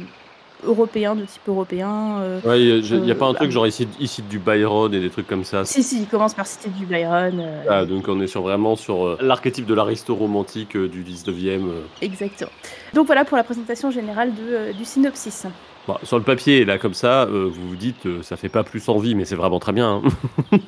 européen, 0.65 1.15
de 1.15 1.23
type 1.23 1.41
européen. 1.47 2.17
euh, 2.19 2.39
Ouais, 2.43 2.61
il 2.61 3.01
n'y 3.01 3.11
a 3.11 3.13
Euh, 3.13 3.17
pas 3.17 3.27
un 3.27 3.31
bah. 3.31 3.39
truc 3.39 3.51
genre 3.51 3.65
ici, 3.67 3.87
ici 3.99 4.21
du 4.21 4.39
Byron 4.39 4.93
et 4.93 4.99
des 4.99 5.09
trucs 5.09 5.27
comme 5.27 5.43
ça. 5.45 5.63
Si, 5.65 5.81
si, 5.83 6.01
il 6.01 6.07
commence 6.07 6.33
par 6.33 6.45
citer 6.47 6.69
du 6.69 6.85
Byron. 6.85 7.39
euh, 7.39 7.63
Ah, 7.69 7.85
donc 7.85 8.07
on 8.09 8.19
est 8.21 8.27
sur 8.27 8.41
vraiment 8.41 8.75
sur 8.75 9.05
euh, 9.05 9.17
l'archétype 9.21 9.65
de 9.65 9.73
l'aristo 9.73 10.15
romantique 10.15 10.75
euh, 10.75 10.87
du 10.89 11.03
19e. 11.03 11.67
euh. 11.69 11.81
Exactement. 12.01 12.51
Donc 12.93 13.07
voilà 13.07 13.23
pour 13.25 13.37
la 13.37 13.43
présentation 13.43 13.89
générale 13.89 14.33
de, 14.33 14.41
euh, 14.49 14.73
du 14.73 14.83
synopsis. 14.85 15.45
Bon, 15.89 15.97
sur 16.03 16.19
le 16.19 16.23
papier, 16.23 16.65
là, 16.65 16.77
comme 16.77 16.93
ça, 16.93 17.23
euh, 17.23 17.49
vous 17.51 17.69
vous 17.69 17.75
dites, 17.75 18.05
euh, 18.05 18.21
ça 18.21 18.37
fait 18.37 18.47
pas 18.47 18.63
plus 18.63 18.87
envie, 18.89 19.15
mais 19.15 19.25
c'est 19.25 19.35
vraiment 19.35 19.59
très 19.59 19.71
bien. 19.71 20.03
hein. 20.51 20.59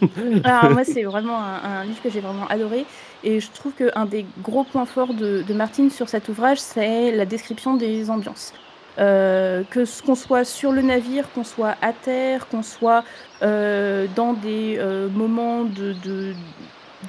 Alors 0.44 0.72
moi 0.72 0.84
c'est 0.84 1.04
vraiment 1.04 1.38
un, 1.38 1.82
un 1.82 1.84
livre 1.84 2.02
que 2.02 2.10
j'ai 2.10 2.22
vraiment 2.22 2.48
adoré 2.48 2.88
et 3.24 3.40
je 3.40 3.52
trouve 3.52 3.74
qu'un 3.74 4.08
des 4.08 4.26
gros 4.42 4.64
points 4.64 4.88
forts 4.88 5.14
de, 5.14 5.44
de 5.44 5.54
Martine 5.54 5.92
sur 5.92 6.10
cet 6.10 6.28
ouvrage 6.28 6.60
c'est 6.60 7.12
la 7.12 7.26
description 7.28 7.76
des 7.76 8.10
ambiances. 8.10 8.56
Euh, 8.98 9.64
que 9.70 9.86
ce 9.86 10.02
qu'on 10.02 10.16
soit 10.16 10.44
sur 10.44 10.72
le 10.72 10.82
navire, 10.82 11.32
qu'on 11.32 11.44
soit 11.44 11.76
à 11.82 11.94
terre, 11.94 12.48
qu'on 12.48 12.64
soit 12.64 13.04
euh, 13.44 14.08
dans 14.16 14.34
des 14.34 14.80
moments 15.14 15.64
de, 15.66 15.94
de, 15.94 16.34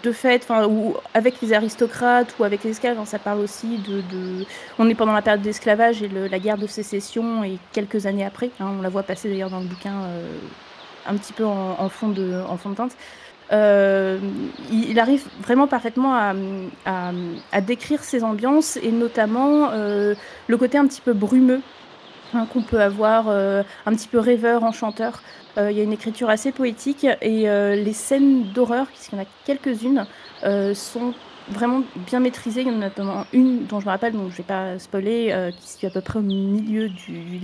de 0.03 0.11
enfin, 0.37 0.67
ou 0.67 0.95
avec 1.15 1.41
les 1.43 1.53
aristocrates 1.53 2.35
ou 2.39 2.45
avec 2.45 2.65
les 2.65 2.71
esclaves, 2.71 2.99
hein, 2.99 3.05
ça 3.07 3.19
parle 3.19 3.41
aussi 3.41 3.79
de, 3.79 4.01
de- 4.03 4.47
On 4.79 4.89
est 4.89 4.95
pendant 4.95 5.13
la 5.13 5.23
période 5.23 5.43
d'esclavage 5.43 6.03
et 6.03 6.09
la 6.09 6.39
guerre 6.39 6.59
de 6.59 6.67
sécession 6.67 7.45
et 7.45 7.59
quelques 7.73 8.07
années 8.07 8.25
après, 8.25 8.51
hein, 8.61 8.73
on 8.79 8.83
la 8.83 8.89
voit 8.89 9.03
passer 9.03 9.29
d'ailleurs 9.29 9.51
dans 9.51 9.61
le 9.61 9.67
bouquin 9.67 10.03
euh, 10.05 10.39
un 11.07 11.17
petit 11.17 11.33
peu 11.33 11.45
en, 11.45 11.89
fond, 11.89 12.09
de, 12.09 12.41
en 12.49 12.57
fond 12.57 12.71
de 12.71 12.75
teinte. 12.77 12.97
Euh, 13.53 14.19
il, 14.71 14.99
arrive 14.99 15.29
vraiment 15.41 15.69
parfaitement 15.69 16.15
à, 16.15 16.35
à- 16.87 17.13
à 17.53 17.61
décrire 17.61 18.03
ces 18.05 18.25
ambiances 18.25 18.79
et 18.79 18.93
notamment 18.93 19.71
euh, 19.73 20.15
le 20.47 20.57
côté 20.57 20.79
un 20.79 20.87
petit 20.87 21.03
peu 21.03 21.13
brumeux 21.13 21.63
qu'on 22.53 22.63
peut 22.63 22.81
avoir, 22.81 23.29
un 23.29 23.95
petit 23.95 24.09
peu 24.09 24.19
rêveur, 24.19 24.65
enchanteur. 24.65 25.23
Il 25.57 25.73
y 25.73 25.81
a 25.81 25.83
une 25.83 25.93
écriture 25.93 26.31
assez 26.31 26.53
poétique 26.53 27.07
et 27.21 27.47
les 27.47 27.93
scènes 27.93 28.45
d'horreur, 28.53 28.87
puisqu'il 28.87 29.17
y 29.17 29.19
en 29.19 29.23
a 29.23 29.27
quelques-unes, 29.45 30.07
sont 30.75 31.15
vraiment 31.49 31.83
bien 32.07 32.21
maîtrisées. 32.21 32.63
Il 32.63 32.69
y 32.69 32.71
en 32.71 32.81
a 32.81 32.87
notamment 32.87 33.27
une 33.33 33.67
dont 33.67 33.81
je 33.81 33.87
me 33.87 33.91
rappelle, 33.91 34.13
donc 34.13 34.29
je 34.31 34.33
ne 34.33 34.37
vais 34.39 34.43
pas 34.43 34.79
spoiler, 34.79 35.51
qui 35.57 35.67
se 35.67 35.73
situe 35.75 35.87
à 35.87 35.91
peu 35.91 36.01
près 36.01 36.19
au 36.19 36.23
milieu 36.23 36.89
du, 36.89 37.41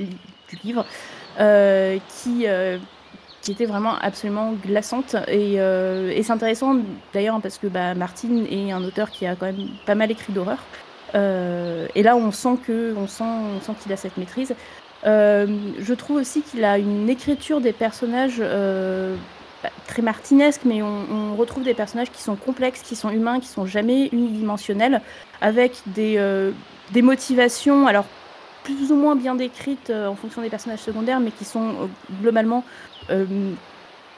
livre, 0.64 0.85
qui 3.40 3.52
était 3.52 3.66
vraiment 3.66 3.95
absolument 4.00 4.52
glaçante. 4.52 5.16
Et, 5.28 5.61
euh, 5.61 6.12
c'est 6.23 6.33
intéressant 6.33 6.76
d'ailleurs 7.12 7.40
parce 7.40 7.59
que 7.59 7.66
bah, 7.66 7.95
Martin 7.95 8.45
est 8.50 8.73
un 8.73 8.83
auteur 8.85 9.11
qui 9.11 9.26
a 9.26 9.35
quand 9.37 9.47
même 9.47 9.68
pas 9.87 9.95
mal 9.95 10.11
écrit 10.11 10.33
d'horreur. 10.33 10.59
Euh, 11.15 11.87
et 11.95 12.03
là, 12.03 12.17
on 12.17 12.31
sent 12.33 12.59
que, 12.67 12.95
on 12.97 13.07
sent, 13.07 13.25
on 13.25 13.61
sent 13.61 13.73
qu'il 13.83 13.93
a 13.93 13.97
cette 13.97 14.17
maîtrise. 14.17 14.55
Euh, 15.07 15.47
je 15.79 15.95
trouve 15.95 16.17
aussi 16.17 16.43
qu'il 16.43 16.65
a 16.65 16.79
une 16.79 17.09
écriture 17.09 17.61
des 17.61 17.73
personnages 17.73 18.38
bah, 18.38 19.71
très 19.87 20.03
martinesque, 20.03 20.62
mais 20.65 20.83
on, 20.83 21.35
retrouve 21.37 21.62
des 21.62 21.75
personnages 21.75 22.11
qui 22.11 22.23
sont 22.23 22.37
complexes, 22.37 22.83
qui 22.83 22.97
sont 22.97 23.11
humains, 23.11 23.38
qui 23.38 23.47
sont 23.47 23.67
jamais 23.67 24.09
unidimensionnels, 24.12 25.00
avec 25.41 25.73
des, 25.87 26.53
motivations, 27.00 27.87
alors 27.87 28.07
plus 28.65 28.91
ou 28.91 28.97
moins 28.97 29.17
bien 29.17 29.35
décrites 29.35 29.91
en 29.91 30.15
fonction 30.15 30.43
des 30.43 30.50
personnages 30.50 30.81
secondaires, 30.81 31.21
mais 31.21 31.31
qui 31.31 31.45
sont 31.45 31.88
globalement 32.21 32.65
euh, 33.11 33.25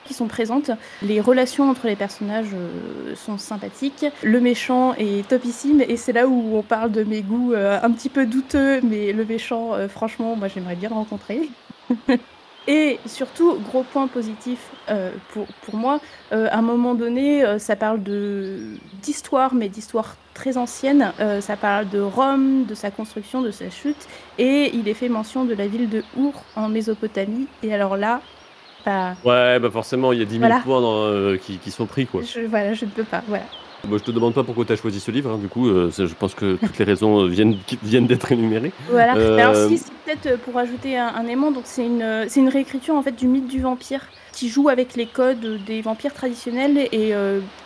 qui 0.04 0.14
sont 0.14 0.26
présentes. 0.26 0.70
Les 1.02 1.20
relations 1.20 1.68
entre 1.70 1.86
les 1.86 1.96
personnages 1.96 2.54
euh, 2.54 3.14
sont 3.14 3.38
sympathiques. 3.38 4.06
Le 4.22 4.40
méchant 4.40 4.94
est 4.94 5.26
topissime 5.28 5.82
et 5.86 5.96
c'est 5.96 6.12
là 6.12 6.26
où 6.26 6.56
on 6.56 6.62
parle 6.62 6.92
de 6.92 7.04
mes 7.04 7.22
goûts 7.22 7.52
euh, 7.52 7.78
un 7.82 7.90
petit 7.92 8.08
peu 8.08 8.26
douteux, 8.26 8.80
mais 8.82 9.12
le 9.12 9.24
méchant, 9.24 9.72
franchement, 9.88 10.36
moi 10.36 10.48
j'aimerais 10.48 10.76
bien 10.76 10.88
le 10.88 10.94
rencontrer. 10.94 11.48
Et 12.68 13.00
surtout, 13.06 13.58
gros 13.58 13.82
point 13.82 14.06
positif 14.06 14.70
pour, 15.32 15.46
pour 15.62 15.76
moi, 15.76 15.98
à 16.30 16.56
un 16.56 16.62
moment 16.62 16.94
donné, 16.94 17.42
ça 17.58 17.74
parle 17.74 18.00
d'histoire, 19.02 19.54
mais 19.54 19.68
d'histoire 19.68 20.16
très 20.34 20.56
ancienne. 20.58 21.12
ça 21.40 21.56
parle 21.56 21.88
de 21.88 22.00
Rome, 22.00 22.66
de 22.66 22.74
sa 22.74 22.90
construction, 22.90 23.40
de 23.40 23.50
sa 23.50 23.70
chute. 23.70 24.06
Et 24.38 24.70
il 24.74 24.88
est 24.88 24.94
fait 24.94 25.08
mention 25.08 25.46
de 25.46 25.54
la 25.54 25.66
ville 25.66 25.88
de 25.88 26.04
Our 26.16 26.34
en 26.54 26.68
Mésopotamie. 26.68 27.48
Et 27.62 27.74
alors 27.74 27.96
là, 27.96 28.20
Ouais, 28.86 29.58
bah 29.58 29.70
forcément, 29.70 30.12
il 30.12 30.18
y 30.18 30.22
a 30.22 30.24
10 30.24 30.38
000 30.38 30.52
points 30.64 30.82
euh, 30.82 31.36
qui, 31.38 31.70
sont 31.70 31.86
pris, 31.86 32.06
quoi. 32.06 32.22
Je, 32.22 32.40
voilà, 32.40 32.74
je 32.74 32.84
ne 32.84 32.90
peux 32.90 33.04
pas, 33.04 33.22
voilà. 33.26 33.44
Moi, 33.88 33.96
je 33.96 34.04
te 34.04 34.10
demande 34.10 34.34
pas 34.34 34.44
pourquoi 34.44 34.66
tu 34.66 34.72
as 34.72 34.76
choisi 34.76 35.00
ce 35.00 35.10
livre, 35.10 35.30
hein, 35.30 35.38
du 35.38 35.48
coup, 35.48 35.68
euh, 35.68 35.90
je 35.96 36.14
pense 36.14 36.34
que 36.34 36.56
toutes 36.56 36.78
les 36.78 36.84
raisons 36.84 37.26
viennent, 37.26 37.56
viennent 37.82 38.06
d'être 38.06 38.30
énumérées. 38.30 38.72
Voilà, 38.90 39.12
alors 39.12 39.54
euh, 39.54 39.68
si, 39.68 39.78
c'est 39.78 39.92
peut-être 40.04 40.38
pour 40.42 40.58
ajouter 40.58 40.98
un, 40.98 41.26
aimant, 41.26 41.50
donc 41.50 41.62
c'est 41.64 41.86
une, 41.86 42.26
c'est 42.28 42.40
une 42.40 42.50
réécriture 42.50 42.94
en 42.94 43.02
fait 43.02 43.12
du 43.12 43.26
mythe 43.26 43.48
du 43.48 43.62
vampire 43.62 44.02
qui 44.32 44.50
joue 44.50 44.68
avec 44.68 44.96
les 44.96 45.06
codes 45.06 45.64
des 45.64 45.80
vampires 45.80 46.12
traditionnels 46.12 46.76
et 46.92 47.14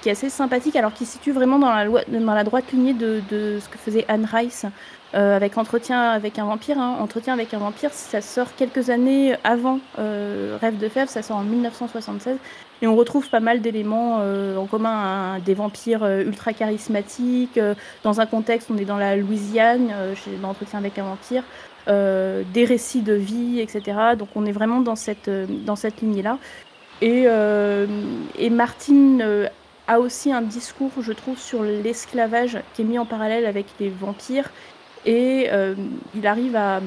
qui 0.03 0.09
est 0.09 0.13
assez 0.13 0.31
sympathique, 0.31 0.77
alors 0.77 0.93
qui 0.93 1.05
se 1.05 1.15
situe 1.15 1.33
vraiment 1.33 1.59
dans 1.59 1.71
la, 1.71 1.85
loi, 1.85 2.03
dans 2.09 2.35
la 2.35 2.45
droite 2.45 2.71
lignée 2.73 2.95
de, 2.95 3.21
de 3.29 3.59
ce 3.61 3.69
que 3.69 3.79
faisait 3.79 4.05
Anne 4.07 4.29
Rice 4.33 4.67
euh, 5.15 5.37
avec 5.37 5.57
Entretien 5.59 6.11
avec 6.11 6.41
un 6.41 6.45
vampire. 6.45 6.77
Hein. 6.79 6.97
Entretien 6.99 7.35
avec 7.35 7.55
un 7.55 7.59
vampire, 7.59 7.93
ça 7.93 8.21
sort 8.21 8.57
quelques 8.57 8.91
années 8.91 9.37
avant 9.45 9.79
euh, 10.01 10.59
Rêve 10.61 10.77
de 10.77 10.89
fève, 10.89 11.09
ça 11.09 11.23
sort 11.23 11.37
en 11.37 11.45
1976. 11.45 12.37
Et 12.83 12.89
on 12.89 12.97
retrouve 12.97 13.29
pas 13.31 13.39
mal 13.39 13.61
d'éléments 13.61 14.19
euh, 14.21 14.57
en 14.57 14.67
commun, 14.67 14.91
hein. 14.91 15.39
des 15.39 15.55
vampires 15.55 16.05
ultra 16.05 16.53
charismatiques, 16.53 17.61
dans 18.03 18.21
un 18.21 18.27
contexte, 18.27 18.71
on 18.73 18.77
est 18.77 18.85
dans 18.85 18.99
la 18.99 19.15
Louisiane, 19.15 19.93
chez, 20.17 20.33
Entretien 20.43 20.81
avec 20.81 20.99
un 20.99 21.05
vampire, 21.05 21.45
des 21.87 22.65
récits 22.65 23.03
de 23.03 23.15
vie, 23.15 23.61
etc. 23.61 24.17
Donc 24.19 24.29
on 24.35 24.45
est 24.45 24.53
vraiment 24.53 24.81
dans 24.81 24.97
cette, 24.97 25.31
dans 25.65 25.77
cette 25.77 26.01
lignée-là. 26.01 26.39
Et 27.01 28.51
Martine 28.51 29.49
a 29.87 30.01
aussi 30.01 30.33
un 30.33 30.43
discours, 30.43 30.91
je 31.01 31.13
trouve, 31.13 31.39
sur 31.39 31.63
l'esclavage 31.63 32.59
qui 32.75 32.83
est 32.83 32.85
mis 32.85 32.99
en 32.99 33.05
parallèle 33.05 33.47
avec 33.47 33.67
les 33.81 33.89
vampires 33.89 34.51
et 35.07 35.49
euh, 35.51 35.75
il 36.15 36.27
arrive 36.27 36.57
à, 36.57 36.81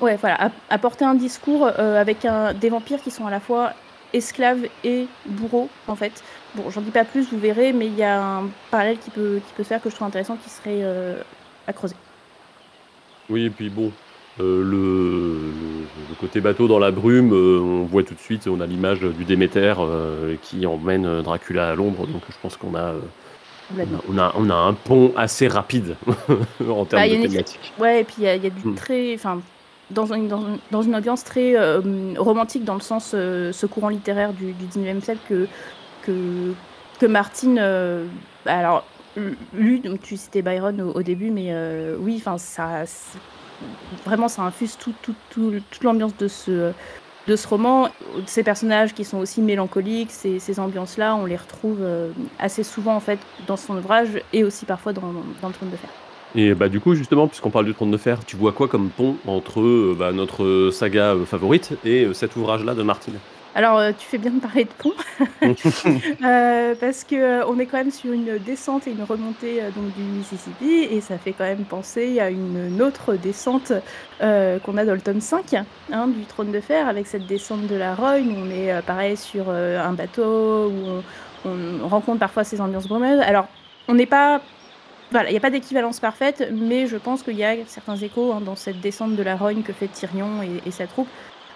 ouais, 0.00 0.16
voilà, 0.16 0.50
à, 0.70 0.78
porter 0.78 1.04
un 1.04 1.14
discours 1.14 1.66
euh, 1.66 2.00
avec 2.00 2.26
des 2.60 2.68
vampires 2.68 3.02
qui 3.02 3.10
sont 3.10 3.26
à 3.26 3.30
la 3.30 3.40
fois 3.40 3.72
esclaves 4.12 4.66
et 4.84 5.06
bourreaux, 5.26 5.68
en 5.86 5.96
fait. 5.96 6.22
Bon, 6.54 6.70
j'en 6.70 6.80
dis 6.80 6.90
pas 6.90 7.04
plus, 7.04 7.30
vous 7.30 7.38
verrez, 7.38 7.72
mais 7.72 7.86
il 7.86 7.96
y 7.96 8.02
a 8.02 8.22
un 8.22 8.48
parallèle 8.70 8.98
qui 8.98 9.10
peut, 9.10 9.40
qui 9.46 9.52
peut 9.54 9.62
se 9.62 9.68
faire 9.68 9.82
que 9.82 9.90
je 9.90 9.94
trouve 9.94 10.08
intéressant, 10.08 10.36
qui 10.36 10.48
serait 10.48 10.82
euh, 10.82 11.20
à 11.66 11.72
creuser. 11.72 11.96
Oui, 13.28 13.44
et 13.44 13.50
puis 13.50 13.68
bon, 13.68 13.92
le, 14.38 14.62
le, 14.62 16.14
côté 16.18 16.40
bateau 16.40 16.66
dans 16.66 16.78
la 16.78 16.90
brume, 16.90 17.32
on 17.32 17.84
voit 17.84 18.02
tout 18.02 18.14
de 18.14 18.20
suite, 18.20 18.48
on 18.48 18.60
a 18.60 18.66
l'image 18.66 19.00
du 19.00 19.24
Déméter 19.24 19.74
qui 20.40 20.64
emmène 20.66 21.20
Dracula 21.20 21.68
à 21.68 21.74
l'ombre, 21.74 22.06
donc 22.06 22.22
je 22.30 22.36
pense 22.40 22.56
qu'on 22.56 22.74
a 22.74 22.94
on 24.08 24.18
a, 24.18 24.32
on 24.36 24.50
a 24.50 24.54
un 24.54 24.74
pont 24.74 25.12
assez 25.16 25.48
rapide 25.48 25.96
en 26.68 26.84
termes 26.84 27.02
bah, 27.02 27.08
de 27.08 27.26
thématique. 27.26 27.72
Ouais, 27.78 28.00
et 28.00 28.04
puis 28.04 28.16
il 28.18 28.24
y, 28.24 28.28
a 28.28 28.38
du 28.38 28.50
hmm. 28.50 28.74
très. 28.74 29.14
Enfin, 29.14 29.40
dans, 29.90 30.12
une, 30.12 30.28
dans, 30.28 30.82
une 30.82 30.94
ambiance 30.94 31.24
très 31.24 31.56
euh, 31.56 31.80
romantique, 32.16 32.64
dans 32.64 32.74
le 32.74 32.80
sens 32.80 33.12
euh, 33.14 33.52
ce 33.52 33.66
courant 33.66 33.88
littéraire 33.88 34.32
du, 34.32 34.52
du 34.52 34.66
19e 34.66 35.00
siècle 35.00 35.20
que, 35.28 35.48
que, 36.02 36.54
que 37.00 37.06
Martine. 37.06 37.58
Euh, 37.60 38.06
alors, 38.46 38.84
lu, 39.54 39.80
donc 39.80 40.00
tu 40.00 40.16
citais 40.16 40.42
Byron 40.42 40.80
au, 40.80 41.02
début, 41.02 41.30
mais 41.30 41.54
oui, 41.98 42.16
enfin, 42.18 42.38
ça. 42.38 42.84
Vraiment, 44.04 44.28
ça 44.28 44.42
infuse 44.42 44.76
tout, 44.76 44.94
tout, 45.02 45.16
tout, 45.30 45.52
toute 45.68 45.82
l'ambiance 45.82 46.16
de 46.16 46.28
ce 46.28 46.72
de 47.28 47.36
ce 47.36 47.46
roman, 47.46 47.90
ces 48.26 48.42
personnages 48.42 48.94
qui 48.94 49.04
sont 49.04 49.18
aussi 49.18 49.42
mélancoliques, 49.42 50.10
ces, 50.10 50.38
ces 50.38 50.58
ambiances-là, 50.58 51.14
on 51.14 51.26
les 51.26 51.36
retrouve 51.36 51.78
euh, 51.80 52.10
assez 52.38 52.64
souvent 52.64 52.96
en 52.96 53.00
fait 53.00 53.18
dans 53.46 53.58
son 53.58 53.76
ouvrage 53.76 54.08
et 54.32 54.44
aussi 54.44 54.64
parfois 54.64 54.94
dans, 54.94 55.12
dans 55.42 55.48
le 55.48 55.54
Trône 55.54 55.70
de 55.70 55.76
Fer. 55.76 55.90
Et 56.34 56.54
bah 56.54 56.68
du 56.68 56.80
coup 56.80 56.94
justement, 56.94 57.28
puisqu'on 57.28 57.50
parle 57.50 57.66
du 57.66 57.74
Trône 57.74 57.90
de 57.90 57.98
Fer, 57.98 58.24
tu 58.24 58.36
vois 58.36 58.52
quoi 58.52 58.66
comme 58.66 58.88
pont 58.88 59.16
entre 59.26 59.60
euh, 59.60 59.94
bah, 59.98 60.12
notre 60.12 60.70
saga 60.72 61.14
euh, 61.14 61.26
favorite 61.26 61.74
et 61.84 62.08
cet 62.14 62.34
ouvrage-là 62.36 62.74
de 62.74 62.82
Martine? 62.82 63.18
Alors, 63.58 63.78
euh, 63.78 63.90
tu 63.90 64.06
fais 64.06 64.18
bien 64.18 64.30
de 64.30 64.38
parler 64.38 64.66
de 64.66 64.70
pont, 64.70 64.92
euh, 66.22 66.76
parce 66.78 67.02
que 67.02 67.16
euh, 67.16 67.44
on 67.48 67.58
est 67.58 67.66
quand 67.66 67.78
même 67.78 67.90
sur 67.90 68.12
une 68.12 68.38
descente 68.38 68.86
et 68.86 68.92
une 68.92 69.02
remontée 69.02 69.60
donc 69.74 69.92
du 69.96 70.02
Mississippi, 70.02 70.86
et 70.88 71.00
ça 71.00 71.18
fait 71.18 71.32
quand 71.32 71.42
même 71.42 71.64
penser 71.64 72.20
à 72.20 72.30
une 72.30 72.80
autre 72.80 73.16
descente 73.16 73.72
qu'on 74.20 74.76
a 74.76 74.84
dans 74.84 74.94
le 74.94 75.00
tome 75.00 75.20
5 75.20 75.54
hein, 75.90 76.06
du 76.06 76.24
Trône 76.26 76.52
de 76.52 76.60
Fer, 76.60 76.86
avec 76.86 77.08
cette 77.08 77.26
descente 77.26 77.66
de 77.66 77.74
la 77.74 77.96
Rogne. 77.96 78.32
On 78.38 78.48
est 78.48 78.80
pareil 78.82 79.16
sur 79.16 79.50
un 79.50 79.92
bateau 79.92 80.68
où 80.68 81.02
on, 81.44 81.88
rencontre 81.88 82.20
parfois 82.20 82.44
ces 82.44 82.60
ambiances 82.60 82.86
brumeuses. 82.86 83.20
Alors, 83.22 83.48
on 83.88 83.94
n'est 83.94 84.06
pas 84.06 84.40
voilà, 85.10 85.30
il 85.30 85.32
n'y 85.32 85.38
a 85.38 85.40
pas 85.40 85.50
d'équivalence 85.50 85.98
parfaite, 85.98 86.48
mais 86.52 86.86
je 86.86 86.96
pense 86.96 87.24
qu'il 87.24 87.36
y 87.36 87.44
a 87.44 87.56
certains 87.66 87.96
échos 87.96 88.32
hein, 88.32 88.40
dans 88.40 88.54
cette 88.54 88.80
descente 88.80 89.16
de 89.16 89.22
la 89.24 89.34
Rogne 89.34 89.62
que 89.62 89.72
fait 89.72 89.88
Tyrion 89.88 90.42
et 90.64 90.70
sa 90.70 90.86
troupe 90.86 91.08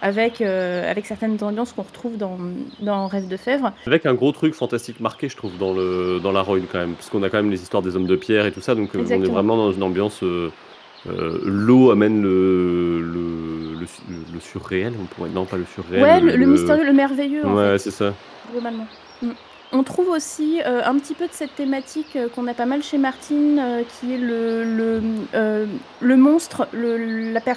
avec, 0.02 0.40
euh, 0.40 0.90
avec 0.90 1.06
certaines 1.06 1.42
ambiances 1.42 1.72
qu'on 1.72 1.82
retrouve 1.82 2.18
dans, 2.18 2.36
dans 2.80 3.06
Rêve 3.06 3.28
de 3.28 3.36
Fèvre. 3.36 3.72
Avec 3.86 4.04
un 4.04 4.14
gros 4.14 4.32
truc 4.32 4.52
fantastique 4.52 5.00
marqué, 5.00 5.28
je 5.28 5.36
trouve, 5.36 5.56
dans, 5.56 5.72
le, 5.72 6.18
dans 6.20 6.32
la 6.32 6.42
Royne 6.42 6.66
quand 6.70 6.80
même, 6.80 6.94
puisqu'on 6.94 7.22
a 7.22 7.30
quand 7.30 7.38
même 7.38 7.50
les 7.50 7.62
histoires 7.62 7.82
des 7.82 7.94
hommes 7.94 8.08
de 8.08 8.16
pierre 8.16 8.44
et 8.44 8.52
tout 8.52 8.60
ça, 8.60 8.74
donc 8.74 8.94
euh, 8.94 9.04
on 9.08 9.22
est 9.22 9.28
vraiment 9.28 9.56
dans 9.56 9.72
une 9.72 9.82
ambiance. 9.84 10.22
Euh, 10.24 10.50
l'eau 11.44 11.90
amène 11.92 12.20
le, 12.20 13.00
le, 13.00 13.78
le, 13.80 14.40
surréel, 14.40 14.92
on 15.00 15.04
pourrait. 15.06 15.30
Non, 15.30 15.44
pas 15.46 15.56
le 15.56 15.64
surréel. 15.64 16.02
Ouais, 16.02 16.20
le, 16.20 16.46
mystérieux, 16.46 16.84
le 16.84 16.92
merveilleux. 16.92 17.46
Ouais, 17.46 17.78
c'est 17.78 17.90
ça. 17.90 18.12
Globalement. 18.52 18.86
Mm. 19.22 19.30
On 19.74 19.82
trouve 19.84 20.08
aussi 20.10 20.60
un 20.66 20.98
petit 20.98 21.14
peu 21.14 21.26
de 21.26 21.32
cette 21.32 21.54
thématique 21.54 22.18
qu'on 22.34 22.46
a 22.46 22.52
pas 22.52 22.66
mal 22.66 22.82
chez 22.82 22.98
Martine, 22.98 23.82
qui 23.88 24.12
est 24.12 24.18
le, 24.18 24.64
le, 24.64 25.66
le 26.00 26.16
monstre, 26.18 26.68
le, 26.72 27.32
la 27.32 27.40
pers 27.40 27.56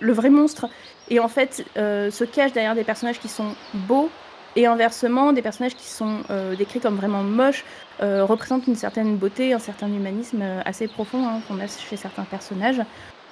le, 0.00 0.12
vrai 0.12 0.30
monstre 0.30 0.66
et 1.10 1.20
en 1.20 1.28
fait 1.28 1.64
euh, 1.76 2.10
se 2.10 2.24
cache 2.24 2.52
derrière 2.52 2.74
des 2.74 2.84
personnages 2.84 3.18
qui 3.18 3.28
sont 3.28 3.54
beaux 3.74 4.10
et 4.56 4.66
inversement 4.66 5.32
des 5.32 5.42
personnages 5.42 5.74
qui 5.74 5.88
sont 5.88 6.18
euh, 6.30 6.56
décrits 6.56 6.80
comme 6.80 6.96
vraiment 6.96 7.22
moches 7.22 7.64
euh, 8.02 8.24
représentent 8.24 8.66
une 8.66 8.76
certaine 8.76 9.16
beauté, 9.16 9.52
un 9.52 9.58
certain 9.58 9.88
humanisme 9.88 10.42
assez 10.64 10.88
profond 10.88 11.26
hein, 11.26 11.40
qu'on 11.46 11.60
a 11.60 11.66
chez 11.66 11.96
certains 11.96 12.24
personnages. 12.24 12.80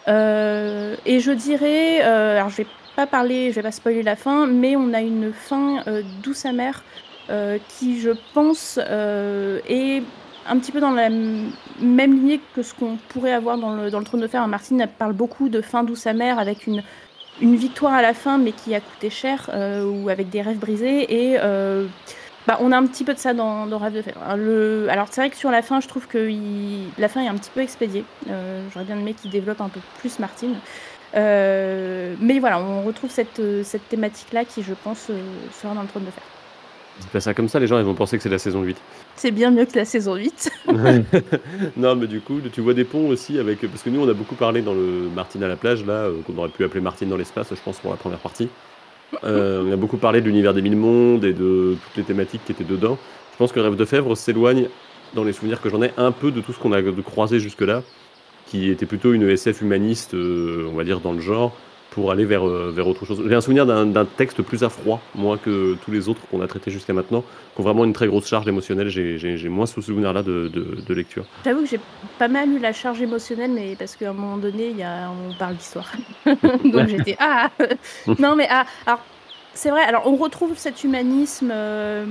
et 0.06 1.20
je 1.20 1.32
dirais, 1.32 2.00
alors 2.00 2.48
je 2.48 2.58
vais 2.58 2.66
pas 2.94 3.06
parler, 3.06 3.50
je 3.50 3.56
vais 3.56 3.62
pas 3.62 3.72
spoiler 3.72 4.02
la 4.02 4.16
fin, 4.16 4.46
mais 4.46 4.76
on 4.76 4.92
a 4.94 5.00
une 5.00 5.32
fin 5.32 5.82
douce 6.22 6.46
amère 6.46 6.84
qui, 7.68 8.00
je 8.00 8.12
pense, 8.32 8.78
est 8.78 10.02
un 10.48 10.58
petit 10.58 10.72
peu 10.72 10.80
dans 10.80 10.92
la 10.92 11.08
même 11.10 12.14
lignée 12.14 12.40
que 12.54 12.62
ce 12.62 12.74
qu'on 12.74 12.96
pourrait 13.08 13.32
avoir 13.32 13.58
dans 13.58 13.74
le, 13.74 13.90
dans 13.90 13.98
le 13.98 14.04
Trône 14.04 14.20
de 14.20 14.28
Fer. 14.28 14.46
Martine 14.46 14.86
parle 14.98 15.12
beaucoup 15.12 15.48
de 15.48 15.60
fin 15.60 15.82
douce 15.82 16.06
amère 16.06 16.38
avec 16.38 16.66
une, 16.66 16.82
une 17.40 17.56
victoire 17.56 17.94
à 17.94 18.02
la 18.02 18.14
fin, 18.14 18.38
mais 18.38 18.52
qui 18.52 18.74
a 18.74 18.80
coûté 18.80 19.10
cher, 19.10 19.50
euh, 19.52 19.84
ou 19.84 20.08
avec 20.08 20.30
des 20.30 20.42
rêves 20.42 20.58
brisés. 20.58 21.30
Et 21.30 21.36
euh, 21.40 21.86
bah, 22.46 22.58
on 22.60 22.72
a 22.72 22.76
un 22.76 22.86
petit 22.86 23.04
peu 23.04 23.14
de 23.14 23.18
ça 23.18 23.34
dans, 23.34 23.66
dans 23.66 23.78
Rêve 23.78 23.94
de 23.94 24.02
Fer. 24.02 24.14
Alors 24.22 25.08
c'est 25.10 25.20
vrai 25.20 25.30
que 25.30 25.36
sur 25.36 25.50
la 25.50 25.62
fin, 25.62 25.80
je 25.80 25.88
trouve 25.88 26.06
que 26.06 26.30
la 26.98 27.08
fin 27.08 27.22
est 27.22 27.28
un 27.28 27.34
petit 27.34 27.50
peu 27.50 27.60
expédiée. 27.60 28.04
Euh, 28.30 28.66
j'aurais 28.72 28.84
bien 28.84 28.98
aimé 28.98 29.14
qu'il 29.14 29.30
développe 29.30 29.60
un 29.60 29.68
peu 29.68 29.80
plus 29.98 30.18
Martine. 30.18 30.56
mais 31.14 32.38
voilà, 32.40 32.60
on 32.60 32.82
retrouve 32.82 33.10
cette, 33.10 33.42
cette 33.64 33.88
thématique-là 33.88 34.44
qui, 34.44 34.62
je 34.62 34.74
pense, 34.74 35.10
sera 35.52 35.74
dans 35.74 35.82
le 35.82 35.88
trône 35.88 36.04
de 36.04 36.10
fer. 36.10 36.22
Dis 37.00 37.06
pas 37.12 37.20
ça 37.20 37.34
comme 37.34 37.48
ça, 37.48 37.60
les 37.60 37.66
gens 37.66 37.78
ils 37.78 37.84
vont 37.84 37.94
penser 37.94 38.16
que 38.16 38.22
c'est 38.22 38.30
la 38.30 38.38
saison 38.38 38.62
8. 38.62 38.76
C'est 39.16 39.30
bien 39.30 39.50
mieux 39.50 39.66
que 39.66 39.76
la 39.76 39.84
saison 39.84 40.14
8. 40.14 40.50
non, 41.76 41.94
mais 41.94 42.06
du 42.06 42.20
coup, 42.20 42.40
tu 42.52 42.60
vois 42.60 42.74
des 42.74 42.84
ponts 42.84 43.08
aussi 43.08 43.38
avec. 43.38 43.60
Parce 43.60 43.82
que 43.82 43.90
nous, 43.90 44.00
on 44.00 44.08
a 44.08 44.14
beaucoup 44.14 44.34
parlé 44.34 44.62
dans 44.62 44.74
le 44.74 45.08
Martine 45.14 45.42
à 45.42 45.48
la 45.48 45.56
plage, 45.56 45.84
là, 45.84 46.08
qu'on 46.26 46.38
aurait 46.38 46.48
pu 46.48 46.64
appeler 46.64 46.80
Martine 46.80 47.08
dans 47.08 47.16
l'espace, 47.16 47.48
je 47.50 47.60
pense, 47.62 47.78
pour 47.78 47.90
la 47.90 47.96
première 47.96 48.18
partie. 48.18 48.48
on 49.22 49.72
a 49.72 49.76
beaucoup 49.76 49.98
parlé 49.98 50.20
de 50.20 50.26
l'univers 50.26 50.54
des 50.54 50.62
mille 50.62 50.76
mondes 50.76 51.24
et 51.24 51.32
de 51.32 51.76
toutes 51.84 51.96
les 51.96 52.02
thématiques 52.02 52.44
qui 52.44 52.52
étaient 52.52 52.64
dedans. 52.64 52.98
Je 53.36 53.38
pense 53.38 53.52
que 53.52 53.60
Rêve 53.60 53.76
de 53.76 53.84
Fèvre 53.84 54.16
s'éloigne, 54.16 54.68
dans 55.12 55.22
les 55.22 55.34
souvenirs 55.34 55.60
que 55.60 55.68
j'en 55.68 55.82
ai, 55.82 55.92
un 55.98 56.10
peu 56.10 56.30
de 56.30 56.40
tout 56.40 56.54
ce 56.54 56.58
qu'on 56.58 56.72
a 56.72 56.80
croisé 57.02 57.38
jusque-là, 57.38 57.82
qui 58.46 58.70
était 58.70 58.86
plutôt 58.86 59.12
une 59.12 59.28
SF 59.28 59.60
humaniste, 59.60 60.14
euh, 60.14 60.66
on 60.72 60.74
va 60.74 60.84
dire, 60.84 61.00
dans 61.00 61.12
le 61.12 61.20
genre, 61.20 61.54
pour 61.96 62.10
aller 62.10 62.26
vers, 62.26 62.46
euh, 62.46 62.70
vers 62.76 62.86
autre 62.86 63.06
chose. 63.06 63.22
J'ai 63.26 63.34
un 63.34 63.40
souvenir 63.40 63.64
d'un 63.64 64.04
texte 64.04 64.42
plus 64.42 64.62
à 64.62 64.68
froid, 64.68 65.00
moins 65.14 65.38
que 65.38 65.78
tous 65.82 65.90
les 65.90 66.10
autres 66.10 66.20
qu'on 66.30 66.42
a 66.42 66.46
traités 66.46 66.70
jusqu'à 66.70 66.92
maintenant, 66.92 67.22
qui 67.54 67.60
ont 67.62 67.64
vraiment 67.64 67.86
une 67.86 67.94
très 67.94 68.06
grosse 68.06 68.28
charge 68.28 68.46
émotionnelle. 68.46 68.88
J'ai 68.90 69.48
moins 69.48 69.64
ce 69.64 69.80
souvenir-là 69.80 70.22
de, 70.22 70.48
de, 70.86 70.94
lecture. 70.94 71.24
J'avoue 71.46 71.62
que 71.62 71.68
j'ai 71.68 71.80
pas 72.18 72.28
mal 72.28 72.50
eu 72.50 72.58
la 72.58 72.74
charge 72.74 73.00
émotionnelle, 73.00 73.50
mais 73.50 73.76
parce 73.78 73.96
qu'à 73.96 74.10
un 74.10 74.12
moment 74.12 74.36
donné, 74.36 74.72
y 74.72 74.82
a, 74.82 75.10
on 75.10 75.34
parle 75.38 75.56
d'histoire. 75.56 75.90
Donc 76.26 76.88
j'étais 76.88 77.16
Ah 77.18 77.48
Non, 78.18 78.36
mais 78.36 78.46
ah, 78.50 78.66
alors, 78.84 79.00
c'est 79.54 79.70
vrai, 79.70 79.80
alors 79.80 80.02
on 80.04 80.16
retrouve 80.16 80.52
cet 80.58 80.84
humanisme. 80.84 81.50
Euh, 81.50 82.04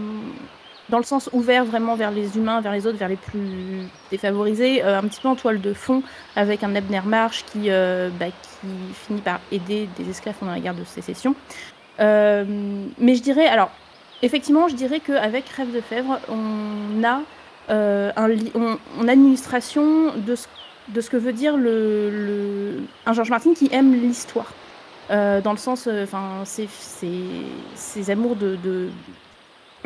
dans 0.90 0.98
le 0.98 1.04
sens 1.04 1.30
ouvert 1.34 1.66
vraiment 1.66 1.96
vers 1.96 2.12
les 2.12 2.38
humains, 2.38 2.62
vers 2.62 2.72
les 2.72 2.86
autres, 2.86 2.98
vers 2.98 3.10
les 3.10 3.16
plus 3.16 3.88
défavorisés, 4.12 4.84
euh, 4.84 5.00
un 5.00 5.04
petit 5.04 5.20
peu 5.20 5.28
en 5.28 5.36
toile 5.36 5.62
de 5.62 5.74
fond 5.74 6.04
avec 6.36 6.64
un 6.64 6.76
Ebner 6.76 7.02
Marsh 7.06 7.44
qui, 7.46 7.70
euh, 7.70 8.10
bah, 8.20 8.28
qui 8.28 8.68
finit 8.94 9.22
par 9.22 9.40
aider 9.52 9.90
des 9.98 10.10
esclaves 10.10 10.36
pendant 10.40 10.52
la 10.52 10.60
guerre 10.60 10.76
de 10.76 10.84
sécession. 10.84 11.36
Euh, 12.00 12.44
mais 13.00 13.16
je 13.16 13.24
dirais, 13.24 13.48
alors, 13.48 13.72
effectivement, 14.22 14.68
je 14.68 14.76
dirais 14.76 15.00
qu'avec 15.00 15.48
Rêve 15.50 15.74
de 15.74 15.82
Fèvre, 15.82 16.20
on 16.30 17.04
a, 17.04 17.22
un, 17.68 18.30
on, 18.54 19.08
une 19.08 19.28
illustration 19.28 20.14
de 20.16 20.36
ce, 20.36 20.48
de 20.90 21.02
ce 21.02 21.10
que 21.10 21.18
veut 21.18 21.34
dire 21.34 21.58
le, 21.58 22.84
un 23.08 23.14
George 23.14 23.32
Martin 23.32 23.54
qui 23.56 23.70
aime 23.72 23.94
l'histoire. 23.94 24.54
dans 25.10 25.52
le 25.52 25.58
sens, 25.58 25.88
enfin, 25.88 26.44
ses, 26.46 28.12
amours 28.12 28.36
de 28.36 28.90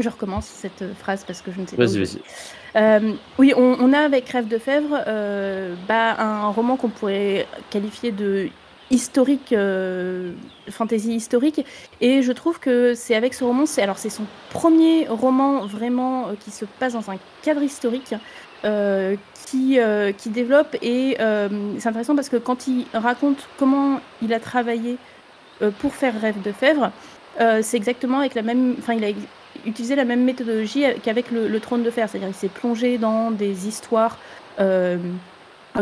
je 0.01 0.09
recommence 0.09 0.45
cette 0.45 0.83
phrase 0.97 1.23
parce 1.25 1.41
que 1.41 1.51
je 1.51 1.59
ne 1.59 1.67
sais 1.67 1.75
pas. 1.75 1.85
Vas-y, 1.85 1.99
vas-y. 1.99 2.19
Euh, 2.75 3.13
oui, 3.37 3.53
on, 3.55 3.93
a 3.93 3.99
avec 3.99 4.29
Rêve 4.29 4.47
de 4.47 4.57
Fèvre 4.57 5.03
euh, 5.07 5.75
bah, 5.87 6.15
un 6.19 6.49
roman 6.49 6.77
qu'on 6.77 6.89
pourrait 6.89 7.47
qualifier 7.69 8.11
de 8.11 8.49
historique, 8.91 9.53
euh, 9.53 10.31
fantasy 10.69 11.13
historique, 11.13 11.63
et 12.01 12.23
je 12.23 12.31
trouve 12.31 12.59
que 12.59 12.95
c'est 12.95 13.15
avec 13.15 13.35
ce 13.35 13.43
roman, 13.43 13.67
c'est 13.67 13.83
alors 13.83 13.99
c'est 13.99 14.09
son 14.09 14.23
premier 14.49 15.07
roman 15.07 15.65
vraiment 15.65 16.29
qui 16.39 16.49
se 16.49 16.65
passe 16.65 16.93
dans 16.93 17.11
un 17.11 17.17
cadre 17.43 17.61
historique. 17.61 18.15
qui, 19.45 19.79
qui 20.17 20.29
développe 20.29 20.75
et 20.81 21.15
c'est 21.17 21.87
intéressant 21.87 22.13
parce 22.13 22.27
que 22.27 22.35
quand 22.35 22.67
il 22.67 22.85
raconte 22.93 23.47
comment 23.57 24.01
il 24.21 24.33
a 24.33 24.39
travaillé 24.39 24.97
pour 25.79 25.95
faire 25.95 26.19
Rêve 26.19 26.41
de 26.41 26.51
Fèvre, 26.51 26.91
c'est 27.61 27.77
exactement 27.77 28.19
avec 28.19 28.35
la 28.35 28.41
même, 28.41 28.75
enfin 28.79 28.95
il 28.95 29.05
a 29.05 29.11
utiliser 29.65 29.95
la 29.95 30.05
même 30.05 30.23
méthodologie 30.23 30.83
qu'avec 31.03 31.31
le, 31.31 31.59
trône 31.59 31.83
de 31.83 31.91
fer, 31.91 32.09
c'est-à-dire 32.09 32.29
il 32.29 32.35
s'est 32.35 32.47
plongé 32.47 32.97
dans 32.97 33.31
des 33.31 33.67
histoires 33.67 34.17
euh, 34.59 34.97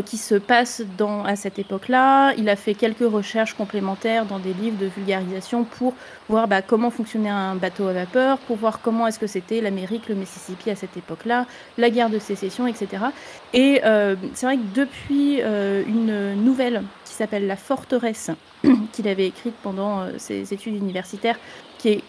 qui 0.05 0.17
se 0.17 0.36
passent 0.36 0.84
dans, 0.98 1.24
à 1.24 1.36
cette 1.36 1.60
époque-là. 1.60 2.34
Il 2.38 2.50
a 2.50 2.55
fait 2.55 2.74
quelques 2.74 3.10
recherches 3.10 3.53
complémentaires 3.53 4.25
dans 4.25 4.38
des 4.38 4.53
livres 4.53 4.77
de 4.77 4.86
vulgarisation 4.86 5.63
pour 5.63 5.93
voir 6.29 6.48
bah, 6.48 6.62
comment 6.62 6.91
fonctionnait 6.91 7.29
un 7.29 7.55
bateau 7.55 7.88
à 7.88 7.93
vapeur, 7.93 8.38
pour 8.39 8.57
voir 8.57 8.81
comment 8.81 9.07
est-ce 9.07 9.17
que 9.17 9.27
c'était 9.27 9.62
l'Amérique, 9.62 10.07
le 10.10 10.15
Mississippi 10.15 10.69
à 10.69 10.75
cette 10.75 10.96
époque-là, 10.98 11.48
la 11.77 11.89
guerre 11.89 12.10
de 12.10 12.19
sécession, 12.19 12.67
etc. 12.67 13.06
Et 13.54 13.82
euh, 13.86 14.15
c'est 14.34 14.45
vrai 14.45 14.58
que 14.58 14.75
depuis 14.75 15.41
euh, 15.41 15.84
une 15.88 16.36
nouvelle 16.43 16.84
qui 17.06 17.13
s'appelle 17.13 17.47
La 17.47 17.56
forteresse, 17.56 18.30
qu'il 18.91 19.08
avait 19.08 19.28
écrite 19.28 19.56
pendant 19.63 20.06
ses 20.17 20.54
études 20.54 20.75
universitaires, 20.75 21.39
qui 21.78 21.89
est 21.89 22.04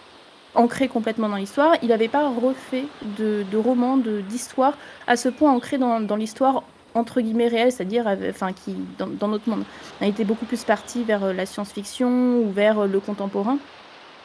ancré 0.55 0.87
complètement 0.87 1.29
dans 1.29 1.35
l'histoire. 1.35 1.75
Il 1.81 1.89
n'avait 1.89 2.07
pas 2.07 2.27
refait 2.29 2.85
de, 3.17 3.45
de 3.51 3.57
roman, 3.57 3.97
d'histoire 3.97 4.73
à 5.07 5.15
ce 5.15 5.29
point 5.29 5.51
ancré 5.51 5.77
dans, 5.77 5.99
dans 5.99 6.15
l'histoire 6.15 6.63
entre 6.95 7.21
guillemets 7.21 7.47
réelle, 7.47 7.71
c'est-à-dire 7.71 8.05
enfin, 8.29 8.53
qui, 8.53 8.75
dans, 8.97 9.27
notre 9.27 9.49
monde. 9.49 9.63
Il 10.01 10.07
était 10.07 10.23
beaucoup 10.23 10.45
plus 10.45 10.63
parti 10.63 11.03
vers 11.03 11.23
euh, 11.23 11.33
la 11.33 11.45
science-fiction 11.45 12.39
ou 12.39 12.51
vers 12.51 12.79
euh, 12.79 12.87
le 12.87 12.99
contemporain. 12.99 13.57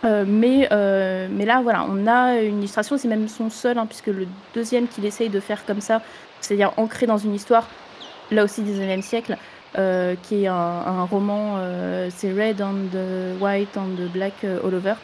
Euh, 0.04 0.24
mais, 0.26 0.68
mais 1.30 1.46
là, 1.46 1.62
voilà, 1.62 1.86
on 1.88 2.06
a 2.06 2.40
une 2.40 2.58
illustration, 2.58 2.98
c'est 2.98 3.08
même 3.08 3.26
son 3.28 3.48
seul, 3.48 3.78
hein, 3.78 3.86
puisque 3.86 4.08
le 4.08 4.26
deuxième 4.54 4.86
qu'il 4.86 5.06
essaye 5.06 5.30
de 5.30 5.40
faire 5.40 5.64
comme 5.64 5.80
ça, 5.80 6.02
c'est-à-dire 6.40 6.72
ancré 6.76 7.06
dans 7.06 7.16
une 7.16 7.34
histoire, 7.34 7.66
là 8.30 8.44
aussi 8.44 8.62
19e 8.62 9.00
siècle, 9.00 9.38
qui 10.22 10.44
est 10.44 10.46
un, 10.46 11.04
roman, 11.10 11.58
c'est 12.10 12.32
Red 12.32 12.60
on 12.60 12.74
the 12.92 13.40
White 13.40 13.76
on 13.78 13.96
the 13.96 14.12
Black 14.12 14.44
All 14.44 14.74
Over, 14.74 14.94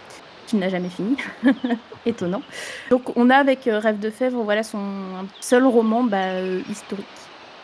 n'a 0.59 0.69
jamais 0.69 0.89
fini. 0.89 1.17
Étonnant. 2.07 2.43
Donc 2.91 3.17
on 3.17 3.31
a 3.31 3.37
avec 3.37 3.67
euh, 3.67 3.79
Rêve 3.79 3.99
de 3.99 4.11
Fèvre, 4.11 4.43
voilà 4.43 4.63
son 4.63 4.81
seul 5.41 5.65
roman 5.65 6.05
bah, 6.05 6.17
euh, 6.19 6.61
historique. 6.71 7.07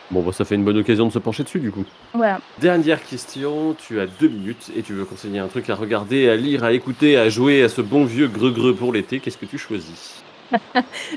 Bon, 0.09 0.21
bah, 0.21 0.31
ça 0.31 0.45
fait 0.45 0.55
une 0.55 0.63
bonne 0.63 0.77
occasion 0.77 1.07
de 1.07 1.11
se 1.11 1.19
pencher 1.19 1.43
dessus, 1.43 1.59
du 1.59 1.69
coup. 1.69 1.83
Voilà. 2.13 2.39
Dernière 2.59 3.03
question, 3.03 3.75
tu 3.77 3.99
as 3.99 4.05
deux 4.07 4.29
minutes 4.29 4.71
et 4.75 4.81
tu 4.81 4.93
veux 4.93 5.03
conseiller 5.03 5.39
un 5.39 5.47
truc 5.47 5.69
à 5.69 5.75
regarder, 5.75 6.29
à 6.29 6.37
lire, 6.37 6.63
à 6.63 6.71
écouter, 6.71 7.17
à 7.17 7.27
jouer 7.27 7.61
à 7.61 7.67
ce 7.67 7.81
bon 7.81 8.05
vieux 8.05 8.27
greu-greu 8.27 8.73
pour 8.73 8.93
l'été. 8.93 9.19
Qu'est-ce 9.19 9.37
que 9.37 9.45
tu 9.45 9.57
choisis? 9.57 10.23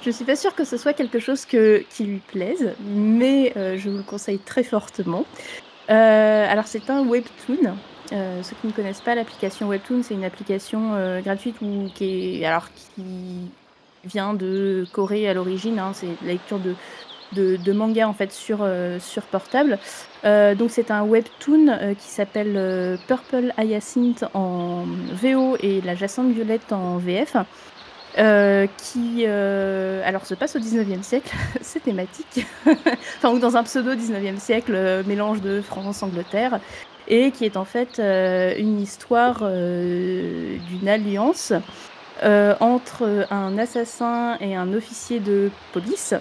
Je 0.04 0.10
suis 0.10 0.24
pas 0.24 0.34
sûre 0.34 0.56
que 0.56 0.64
ce 0.64 0.76
soit 0.76 0.92
quelque 0.92 1.20
chose 1.20 1.44
que, 1.46 1.84
qui 1.88 2.02
lui 2.02 2.20
plaise, 2.32 2.72
mais 2.84 3.52
euh, 3.56 3.78
je 3.78 3.88
vous 3.88 3.98
le 3.98 4.02
conseille 4.02 4.40
très 4.40 4.64
fortement. 4.64 5.24
alors, 5.88 6.66
c'est 6.66 6.90
un 6.90 7.06
webtoon 7.06 7.76
euh, 8.12 8.42
ceux 8.42 8.56
qui 8.60 8.66
ne 8.66 8.72
connaissent 8.72 9.00
pas 9.00 9.14
l'application 9.14 9.68
Webtoon, 9.68 10.02
c'est 10.02 10.14
une 10.14 10.24
application 10.24 10.94
euh, 10.94 11.20
gratuite 11.20 11.56
ou 11.62 11.88
qui 11.94 12.42
est 12.42 12.44
alors 12.44 12.68
qui 12.74 13.50
vient 14.04 14.34
de 14.34 14.86
Corée 14.92 15.28
à 15.28 15.34
l'origine. 15.34 15.78
Hein, 15.78 15.92
c'est 15.94 16.08
la 16.22 16.32
lecture 16.32 16.58
de, 16.58 16.74
de, 17.56 17.72
manga 17.72 18.08
en 18.08 18.12
fait 18.12 18.32
sur, 18.32 18.58
euh, 18.62 18.98
portable. 19.30 19.78
donc 20.24 20.70
c'est 20.70 20.90
un 20.90 21.02
webtoon 21.02 21.94
qui 21.98 22.08
s'appelle 22.08 22.98
Purple 23.06 23.52
Hyacinth 23.56 24.24
en 24.34 24.84
VO 25.12 25.56
et 25.60 25.80
la 25.82 25.94
Jacinthe 25.94 26.32
Violette 26.32 26.72
en 26.72 26.96
VF. 26.96 27.36
qui 28.78 29.26
alors 29.26 30.26
se 30.26 30.34
passe 30.34 30.56
au 30.56 30.58
19e 30.58 31.02
siècle, 31.02 31.32
c'est 31.60 31.80
thématique, 31.80 32.44
enfin 33.18 33.30
ou 33.30 33.38
dans 33.38 33.56
un 33.56 33.62
pseudo 33.62 33.94
19e 33.94 34.38
siècle, 34.38 35.04
mélange 35.06 35.40
de 35.40 35.60
France-Angleterre, 35.60 36.58
et 37.10 37.32
qui 37.32 37.44
est 37.44 37.56
en 37.56 37.66
fait 37.66 37.98
euh, 37.98 38.54
une 38.56 38.80
histoire 38.80 39.40
euh, 39.42 40.56
d'une 40.68 40.88
alliance 40.88 41.52
euh, 42.22 42.54
entre 42.60 43.26
un 43.30 43.58
assassin 43.58 44.38
et 44.40 44.54
un 44.54 44.72
officier 44.72 45.20
de 45.20 45.50
police 45.72 46.14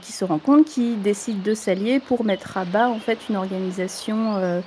qui 0.00 0.12
se 0.12 0.24
rencontrent, 0.24 0.70
qui 0.70 0.94
décident 0.94 1.42
de 1.44 1.52
s'allier 1.52 2.00
pour 2.00 2.24
mettre 2.24 2.56
à 2.56 2.64
bas 2.64 2.88
en 2.88 2.98
fait 2.98 3.18
une 3.28 3.36
organisation 3.36 4.62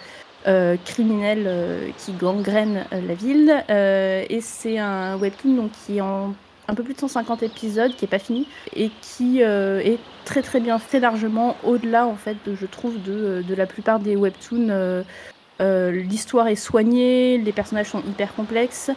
criminelle 0.86 1.92
qui 1.98 2.12
gangrène 2.12 2.86
la 2.92 3.16
ville. 3.16 3.66
et 3.70 4.40
c'est 4.40 4.78
un 4.78 5.18
webtoon 5.18 5.56
donc, 5.56 5.72
qui 5.72 5.98
est 5.98 6.02
en 6.02 6.36
un 6.70 6.76
peu 6.76 6.84
plus 6.84 6.94
de 6.94 7.00
150 7.00 7.44
épisodes, 7.44 7.96
qui 7.96 8.06
est 8.06 8.10
pas 8.10 8.20
fini 8.20 8.48
et 8.76 8.92
qui 9.02 9.44
euh, 9.44 9.80
est 9.80 9.98
très 10.24 10.42
très 10.42 10.60
bien 10.60 10.78
fait 10.78 11.00
largement 11.00 11.56
au-delà 11.64 12.06
en 12.06 12.16
fait, 12.16 12.38
de, 12.46 12.56
je 12.56 12.66
trouve, 12.66 13.02
de, 13.02 13.44
de, 13.46 13.56
la 13.56 13.66
plupart 13.66 14.00
des 14.00 14.16
webtoons. 14.16 14.70
Euh, 14.70 15.04
euh, 15.62 15.92
l'histoire 15.92 16.48
est 16.48 16.56
soignée, 16.56 17.38
les 17.38 17.52
personnages 17.52 17.88
sont 17.88 18.02
hyper 18.08 18.34
complexes. 18.36 18.92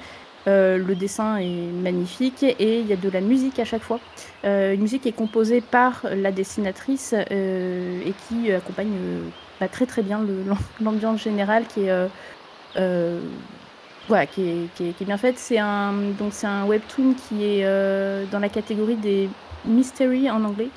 le 0.47 0.95
dessin 0.95 1.39
est 1.39 1.73
magnifique 1.73 2.43
et 2.43 2.81
il 2.81 2.87
y 2.87 2.93
a 2.93 2.97
de 2.97 3.09
la 3.09 3.21
musique 3.21 3.59
à 3.59 3.65
chaque 3.65 3.83
fois. 3.83 3.99
une 4.45 4.81
musique 4.81 5.03
qui 5.03 5.09
est 5.09 5.19
composée 5.25 5.61
par 5.61 6.03
la 6.05 6.31
dessinatrice 6.31 7.15
et 7.15 8.13
qui 8.29 8.53
accompagne 8.53 8.97
pas 9.59 9.69
très 9.69 9.87
très 9.87 10.03
bien 10.03 10.21
l'ambiance 10.81 11.23
générale 11.23 11.65
qui 11.67 11.87
est 11.87 12.09
voilà, 14.09 14.27
qui 14.27 14.69
est, 14.81 15.05
bien 15.05 15.17
faite. 15.17 15.39
C'est 15.39 15.59
un, 15.59 15.93
donc 16.19 16.33
c'est 16.33 16.47
un 16.47 16.65
webtoon 16.67 17.15
qui 17.15 17.45
est 17.45 17.65
euh, 17.65 18.25
dans 18.31 18.39
la 18.39 18.49
catégorie 18.49 18.97
des 18.97 19.29
mystery 19.65 20.31
en 20.31 20.45
anglais. 20.45 20.69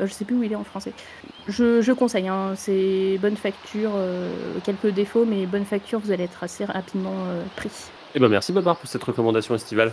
Euh, 0.00 0.06
je 0.06 0.12
sais 0.12 0.24
plus 0.24 0.36
où 0.36 0.42
il 0.42 0.52
est 0.52 0.56
en 0.56 0.64
français. 0.64 0.92
Je, 1.48 1.80
je 1.82 1.92
conseille, 1.92 2.28
hein, 2.28 2.52
c'est 2.56 3.18
bonne 3.20 3.36
facture, 3.36 3.92
euh, 3.94 4.30
quelques 4.64 4.88
défauts, 4.88 5.24
mais 5.24 5.46
bonne 5.46 5.64
facture, 5.64 5.98
vous 6.00 6.10
allez 6.10 6.24
être 6.24 6.42
assez 6.42 6.64
rapidement 6.64 7.14
pris. 7.56 7.70
Eh 8.14 8.18
ben 8.18 8.28
merci 8.28 8.52
Babar 8.52 8.76
pour 8.76 8.88
cette 8.88 9.02
recommandation 9.02 9.54
estivale. 9.54 9.92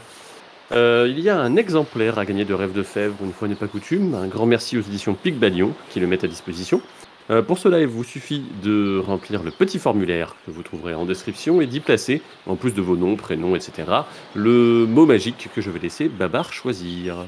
il 0.72 1.20
y 1.20 1.30
a 1.30 1.40
un 1.40 1.56
exemplaire 1.56 2.20
à 2.20 2.26
gagner 2.26 2.46
de 2.46 2.54
Rêve 2.54 2.74
de 2.74 2.84
Fèvre, 2.84 3.16
une 3.24 3.34
fois 3.34 3.48
n'est 3.48 3.56
pas 3.56 3.68
coutume. 3.68 4.16
Un 4.16 4.28
grand 4.28 4.46
merci 4.46 4.78
aux 4.78 4.82
éditions 4.82 5.14
Pic 5.14 5.38
Bagnon 5.38 5.74
qui 5.90 6.00
le 6.00 6.08
mettent 6.08 6.24
à 6.24 6.28
disposition. 6.28 6.82
Euh, 7.32 7.42
pour 7.42 7.58
cela, 7.58 7.80
il 7.80 7.88
vous 7.88 8.04
suffit 8.04 8.44
de 8.62 9.00
remplir 9.00 9.42
le 9.42 9.52
petit 9.52 9.80
formulaire 9.80 10.36
que 10.46 10.52
vous 10.52 10.64
trouverez 10.64 10.94
en 10.94 11.06
description 11.06 11.62
et 11.62 11.66
d'y 11.66 11.80
placer, 11.80 12.22
en 12.46 12.58
plus 12.58 12.74
de 12.74 12.82
vos 12.82 12.98
noms, 12.98 13.16
prénoms, 13.16 13.56
etc., 13.56 13.88
le 14.36 14.86
mot 14.86 15.06
magique 15.06 15.48
que 15.56 15.62
je 15.62 15.70
vais 15.70 15.80
laisser 15.80 16.10
Babar 16.10 16.52
choisir. 16.52 17.26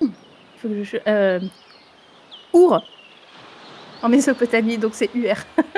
Il 0.00 0.08
faut 0.58 0.68
que 0.68 0.84
je. 0.84 0.96
Euh... 1.08 1.40
Our 2.52 2.82
En 4.02 4.08
Mésopotamie, 4.08 4.78
donc 4.78 4.92
c'est 4.94 5.10
UR. 5.14 5.36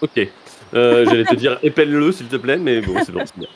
Ok. 0.00 0.28
Euh, 0.74 1.04
J'allais 1.06 1.24
te 1.24 1.34
dire 1.34 1.58
épelle-le, 1.64 2.12
s'il 2.12 2.28
te 2.28 2.36
plaît, 2.36 2.56
mais 2.56 2.80
bon, 2.80 2.94
c'est 3.04 3.10
bon, 3.10 3.24
c'est 3.24 3.36
bien. 3.36 3.48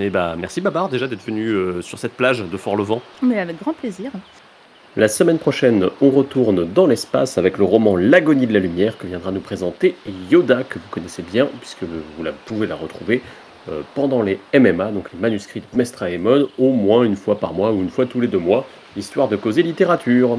Et 0.00 0.10
bah, 0.10 0.34
merci 0.36 0.60
Babar 0.60 0.88
déjà 0.88 1.06
d'être 1.06 1.24
venu 1.24 1.50
euh, 1.50 1.82
sur 1.82 2.00
cette 2.00 2.14
plage 2.14 2.40
de 2.40 2.56
Fort-Levant. 2.56 3.00
Mais 3.22 3.38
avec 3.38 3.60
grand 3.60 3.74
plaisir. 3.74 4.10
La 4.96 5.08
semaine 5.08 5.38
prochaine, 5.38 5.88
on 6.00 6.10
retourne 6.10 6.72
dans 6.72 6.86
l'espace 6.86 7.36
avec 7.36 7.58
le 7.58 7.64
roman 7.64 7.96
L'agonie 7.96 8.46
de 8.46 8.52
la 8.52 8.60
lumière 8.60 8.96
que 8.96 9.08
viendra 9.08 9.32
nous 9.32 9.40
présenter 9.40 9.96
Yoda, 10.30 10.62
que 10.62 10.78
vous 10.78 10.88
connaissez 10.88 11.22
bien, 11.22 11.48
puisque 11.58 11.82
vous 11.82 12.24
pouvez 12.46 12.68
la 12.68 12.76
retrouver 12.76 13.20
euh, 13.68 13.80
pendant 13.96 14.22
les 14.22 14.38
MMA, 14.56 14.92
donc 14.92 15.12
les 15.12 15.18
manuscrits 15.18 15.62
de 15.62 15.76
Mestra 15.76 16.10
Aemon, 16.10 16.46
au 16.58 16.70
moins 16.70 17.02
une 17.02 17.16
fois 17.16 17.40
par 17.40 17.54
mois 17.54 17.72
ou 17.72 17.82
une 17.82 17.88
fois 17.88 18.06
tous 18.06 18.20
les 18.20 18.28
deux 18.28 18.38
mois, 18.38 18.68
histoire 18.96 19.26
de 19.26 19.34
causer 19.34 19.64
littérature. 19.64 20.38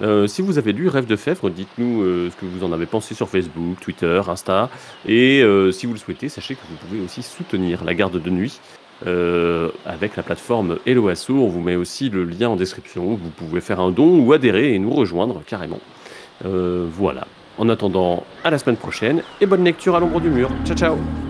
Euh, 0.00 0.28
si 0.28 0.42
vous 0.42 0.58
avez 0.58 0.72
lu 0.72 0.86
Rêve 0.86 1.06
de 1.06 1.16
Fèvre, 1.16 1.50
dites-nous 1.50 2.02
euh, 2.02 2.30
ce 2.30 2.36
que 2.36 2.46
vous 2.46 2.64
en 2.64 2.70
avez 2.70 2.86
pensé 2.86 3.16
sur 3.16 3.28
Facebook, 3.28 3.80
Twitter, 3.80 4.22
Insta. 4.28 4.70
Et 5.08 5.42
si 5.72 5.86
vous 5.86 5.94
le 5.94 5.98
souhaitez, 5.98 6.28
sachez 6.28 6.54
que 6.54 6.60
vous 6.70 6.76
pouvez 6.76 7.00
aussi 7.00 7.24
soutenir 7.24 7.82
la 7.82 7.94
garde 7.94 8.22
de 8.22 8.30
nuit 8.30 8.60
euh, 9.06 9.70
avec 9.86 10.16
la 10.16 10.22
plateforme 10.22 10.78
Hello 10.86 11.08
Asso. 11.08 11.30
On 11.30 11.48
vous 11.48 11.60
met 11.60 11.76
aussi 11.76 12.08
le 12.08 12.24
lien 12.24 12.48
en 12.48 12.56
description. 12.56 13.04
Vous 13.04 13.30
pouvez 13.30 13.60
faire 13.60 13.80
un 13.80 13.90
don 13.90 14.18
ou 14.18 14.32
adhérer 14.32 14.74
et 14.74 14.78
nous 14.78 14.90
rejoindre 14.90 15.42
carrément. 15.46 15.80
Euh, 16.44 16.86
voilà. 16.90 17.26
En 17.58 17.68
attendant, 17.68 18.24
à 18.44 18.50
la 18.50 18.58
semaine 18.58 18.76
prochaine 18.76 19.22
et 19.40 19.46
bonne 19.46 19.64
lecture 19.64 19.96
à 19.96 20.00
l'ombre 20.00 20.20
du 20.20 20.30
mur. 20.30 20.50
Ciao 20.64 20.76
ciao 20.76 21.27